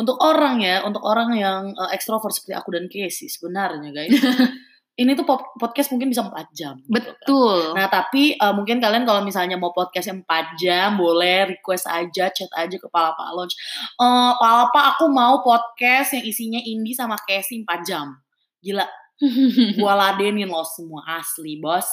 untuk 0.00 0.16
orang 0.24 0.64
ya, 0.64 0.80
untuk 0.86 1.04
orang 1.04 1.36
yang 1.36 1.76
eh, 1.76 1.90
ekstrovert 1.92 2.32
seperti 2.32 2.56
aku 2.56 2.72
dan 2.72 2.88
Casey 2.88 3.28
sebenarnya 3.28 3.90
guys. 3.92 4.16
ini 4.96 5.12
tuh 5.12 5.28
pod- 5.28 5.52
podcast 5.60 5.92
mungkin 5.92 6.08
bisa 6.08 6.24
4 6.24 6.56
jam. 6.56 6.80
gitu 6.80 6.88
kan. 6.88 6.96
Betul. 6.96 7.60
Nah 7.76 7.86
tapi 7.92 8.32
eh, 8.32 8.54
mungkin 8.56 8.80
kalian 8.80 9.04
kalau 9.04 9.20
misalnya 9.20 9.60
mau 9.60 9.76
podcast 9.76 10.08
yang 10.08 10.24
4 10.24 10.56
jam 10.56 10.96
boleh 10.96 11.52
request 11.52 11.84
aja 11.84 12.32
chat 12.32 12.50
aja 12.56 12.76
ke 12.80 12.88
Palapa 12.88 13.28
Lounge. 13.36 13.52
Eh 14.00 14.32
Palapa 14.40 14.96
aku 14.96 15.12
mau 15.12 15.44
podcast 15.44 16.16
yang 16.16 16.24
isinya 16.24 16.60
Indi 16.64 16.96
sama 16.96 17.20
Casey 17.28 17.60
4 17.60 17.84
jam. 17.84 18.16
Gila 18.64 18.88
gua 19.80 19.92
ladenin 19.96 20.48
lo 20.48 20.60
semua 20.64 21.00
asli 21.20 21.56
bos 21.56 21.88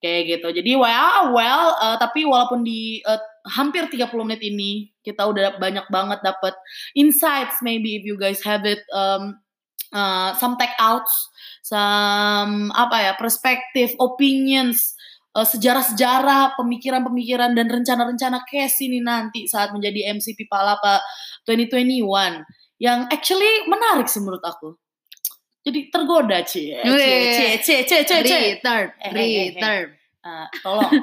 kayak 0.00 0.40
gitu 0.40 0.48
jadi 0.56 0.72
well 0.76 1.30
well 1.36 1.76
eh, 1.78 1.96
tapi 2.00 2.24
walaupun 2.26 2.64
di 2.64 2.98
eh, 3.04 3.20
hampir 3.46 3.86
30 3.86 4.08
menit 4.24 4.42
ini 4.42 4.90
kita 5.02 5.26
udah 5.26 5.58
banyak 5.58 5.86
banget 5.90 6.22
dapat 6.22 6.54
insights 6.94 7.58
maybe 7.62 7.98
if 7.98 8.02
you 8.06 8.14
guys 8.14 8.42
have 8.42 8.62
it 8.66 8.82
um, 8.94 9.34
uh, 9.92 10.32
some 10.40 10.56
take 10.56 10.72
outs 10.80 11.32
some 11.62 12.74
apa 12.74 12.96
ya 12.98 13.12
perspektif 13.14 13.94
opinions 14.02 14.98
eh, 15.32 15.46
sejarah-sejarah 15.46 16.58
pemikiran-pemikiran 16.58 17.54
dan 17.54 17.70
rencana-rencana 17.70 18.42
Casey 18.44 18.90
ini 18.90 19.00
nanti 19.00 19.46
saat 19.46 19.70
menjadi 19.70 20.10
MCP 20.18 20.50
Palapa 20.50 20.98
2021 21.46 22.02
yang 22.82 23.06
actually 23.08 23.64
menarik 23.70 24.10
sih 24.10 24.18
menurut 24.18 24.42
aku. 24.42 24.74
Jadi 25.62 25.94
tergoda 25.94 26.42
cie 26.42 26.82
cie 26.82 27.62
cie 27.62 27.62
cie 27.62 27.86
cie 27.86 28.02
cie 28.02 28.20
cie 28.26 28.58
Return, 28.58 28.90
Eh, 28.98 29.06
eh, 29.06 29.14
eh, 29.14 29.22
eh. 29.22 29.46
return. 29.54 29.86
Tolong. 30.66 30.90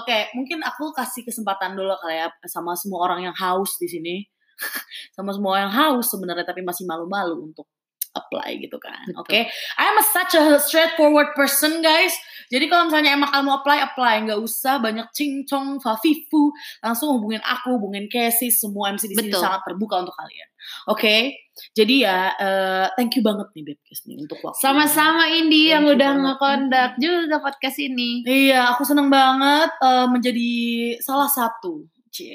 Oke 0.00 0.32
mungkin 0.32 0.64
aku 0.64 0.96
kasih 0.96 1.28
kesempatan 1.28 1.76
dulu 1.76 1.92
kali 2.00 2.24
ya 2.24 2.32
sama 2.48 2.72
semua 2.72 3.04
orang 3.04 3.28
yang 3.28 3.36
haus 3.36 3.76
di 3.76 3.90
sini 3.90 4.31
sama 5.16 5.30
semua 5.34 5.62
yang 5.62 5.72
haus 5.72 6.10
sebenarnya 6.10 6.46
tapi 6.46 6.62
masih 6.62 6.86
malu-malu 6.86 7.52
untuk 7.52 7.66
apply 8.12 8.60
gitu 8.60 8.76
kan. 8.76 9.08
Oke? 9.16 9.48
I'm 9.80 9.96
a 9.96 10.04
such 10.04 10.36
a 10.36 10.60
straightforward 10.60 11.32
person 11.32 11.80
guys. 11.80 12.12
Jadi 12.52 12.68
kalau 12.68 12.92
misalnya 12.92 13.16
emang 13.16 13.32
kamu 13.32 13.50
apply 13.60 13.78
apply. 13.92 14.14
Nggak 14.28 14.40
usah 14.44 14.76
banyak 14.78 15.08
cincong 15.16 15.80
fafifu. 15.80 16.52
Langsung 16.84 17.16
hubungin 17.16 17.40
aku 17.40 17.80
hubungin 17.80 18.12
Casey. 18.12 18.52
Semua 18.52 18.92
MC 18.92 19.08
di 19.08 19.16
sini 19.16 19.32
Betul. 19.32 19.40
sangat 19.40 19.64
terbuka 19.64 20.04
untuk 20.04 20.12
kalian. 20.12 20.48
Oke? 20.92 21.16
Jadi 21.76 22.04
ya 22.04 22.32
eh, 22.36 22.86
thank 22.96 23.12
you 23.12 23.20
banget 23.24 23.44
nih 23.52 23.72
Bebkes 23.72 24.08
nih 24.08 24.16
untuk 24.24 24.40
waktu 24.40 24.56
Sama-sama 24.56 25.28
Indi 25.28 25.68
Thank 25.68 25.72
yang 25.76 25.84
udah 25.84 26.10
ngekondak 26.16 26.90
juga 26.96 27.44
podcast 27.44 27.76
ini. 27.76 28.24
Iya, 28.24 28.72
aku 28.72 28.84
seneng 28.84 29.08
banget 29.12 29.68
eh, 29.80 30.06
menjadi 30.08 30.50
salah 31.00 31.28
satu, 31.28 31.88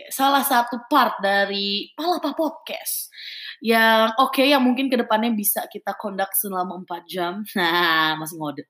salah 0.10 0.42
satu 0.42 0.90
part 0.90 1.22
dari 1.22 1.94
Palapa 1.94 2.34
Podcast. 2.34 3.13
Yang 3.62 4.13
oke, 4.22 4.42
yang 4.46 4.62
mungkin 4.62 4.90
ke 4.90 4.98
depannya 4.98 5.34
bisa 5.34 5.66
kita 5.70 5.98
kondak 5.98 6.34
selama 6.34 6.82
4 6.86 7.06
jam. 7.10 7.34
Nah, 7.58 8.18
masih 8.18 8.38
ngode. 8.38 8.63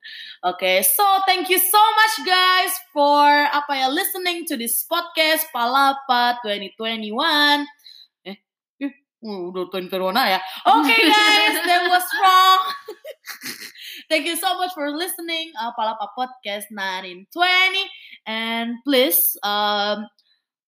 Oke, 0.43 0.83
so 0.83 1.03
thank 1.27 1.51
you 1.51 1.59
so 1.59 1.79
much 1.79 2.15
guys 2.23 2.73
for 2.95 3.27
apa 3.51 3.71
ya 3.75 3.87
listening 3.91 4.47
to 4.47 4.55
this 4.55 4.87
podcast 4.87 5.47
Palapa 5.51 6.39
2021. 6.43 7.67
Eh, 8.23 8.37
eh, 8.83 8.93
uh, 9.23 9.39
udah 9.51 9.67
2021 9.71 10.33
ya. 10.35 10.39
Oke 10.71 10.95
guys, 11.11 11.55
that 11.67 11.83
was 11.91 12.07
wrong. 12.19 12.61
Thank 14.09 14.23
you 14.23 14.39
so 14.39 14.55
much 14.55 14.71
for 14.71 14.87
listening 14.87 15.51
uh, 15.59 15.75
Palapa 15.75 16.07
Podcast 16.15 16.71
1920 16.71 17.27
and 18.23 18.79
please 18.87 19.19
um, 19.43 20.07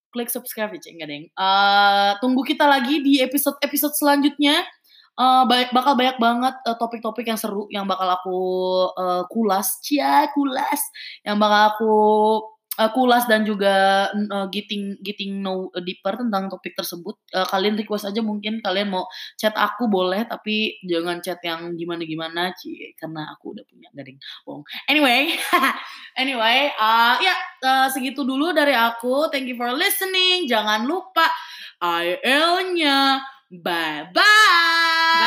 klik 0.10 0.30
subscribe 0.30 0.74
aja 0.74 0.90
enggak 0.90 1.10
deng. 1.10 1.26
Uh, 1.38 2.18
tunggu 2.20 2.42
kita 2.46 2.66
lagi 2.66 3.02
di 3.02 3.22
episode-episode 3.22 3.96
selanjutnya. 3.98 4.66
Uh, 5.20 5.44
ba- 5.44 5.68
bakal 5.76 6.00
banyak 6.00 6.16
banget 6.16 6.56
uh, 6.64 6.80
topik-topik 6.80 7.28
yang 7.28 7.36
seru 7.36 7.68
yang 7.68 7.84
bakal 7.84 8.08
aku 8.08 8.40
uh, 8.96 9.24
kulas, 9.28 9.84
cia 9.84 10.32
kulas, 10.32 10.80
yang 11.28 11.36
bakal 11.36 11.62
aku 11.76 11.94
uh, 12.80 12.92
kulas 12.96 13.28
dan 13.28 13.44
juga 13.44 14.08
uh, 14.16 14.48
getting 14.48 14.96
getting 15.04 15.44
know 15.44 15.68
deeper 15.84 16.16
tentang 16.16 16.48
topik 16.48 16.80
tersebut. 16.80 17.20
Uh, 17.36 17.44
kalian 17.52 17.76
request 17.76 18.08
aja 18.08 18.24
mungkin 18.24 18.64
kalian 18.64 18.88
mau 18.88 19.04
chat 19.36 19.52
aku 19.60 19.92
boleh 19.92 20.24
tapi 20.24 20.80
jangan 20.88 21.20
chat 21.20 21.44
yang 21.44 21.76
gimana-gimana 21.76 22.56
cie 22.56 22.96
karena 22.96 23.28
aku 23.36 23.52
udah 23.60 23.68
punya 23.68 23.92
garing 23.92 24.16
bohong. 24.48 24.64
Anyway, 24.88 25.36
anyway, 26.22 26.72
uh, 26.80 27.20
ya 27.20 27.36
uh, 27.68 27.92
segitu 27.92 28.24
dulu 28.24 28.56
dari 28.56 28.72
aku. 28.72 29.28
Thank 29.28 29.52
you 29.52 29.60
for 29.60 29.76
listening. 29.76 30.48
Jangan 30.48 30.88
lupa 30.88 31.28
IL-nya. 31.84 33.20
Bye 33.50 34.14
bye. 34.14 35.20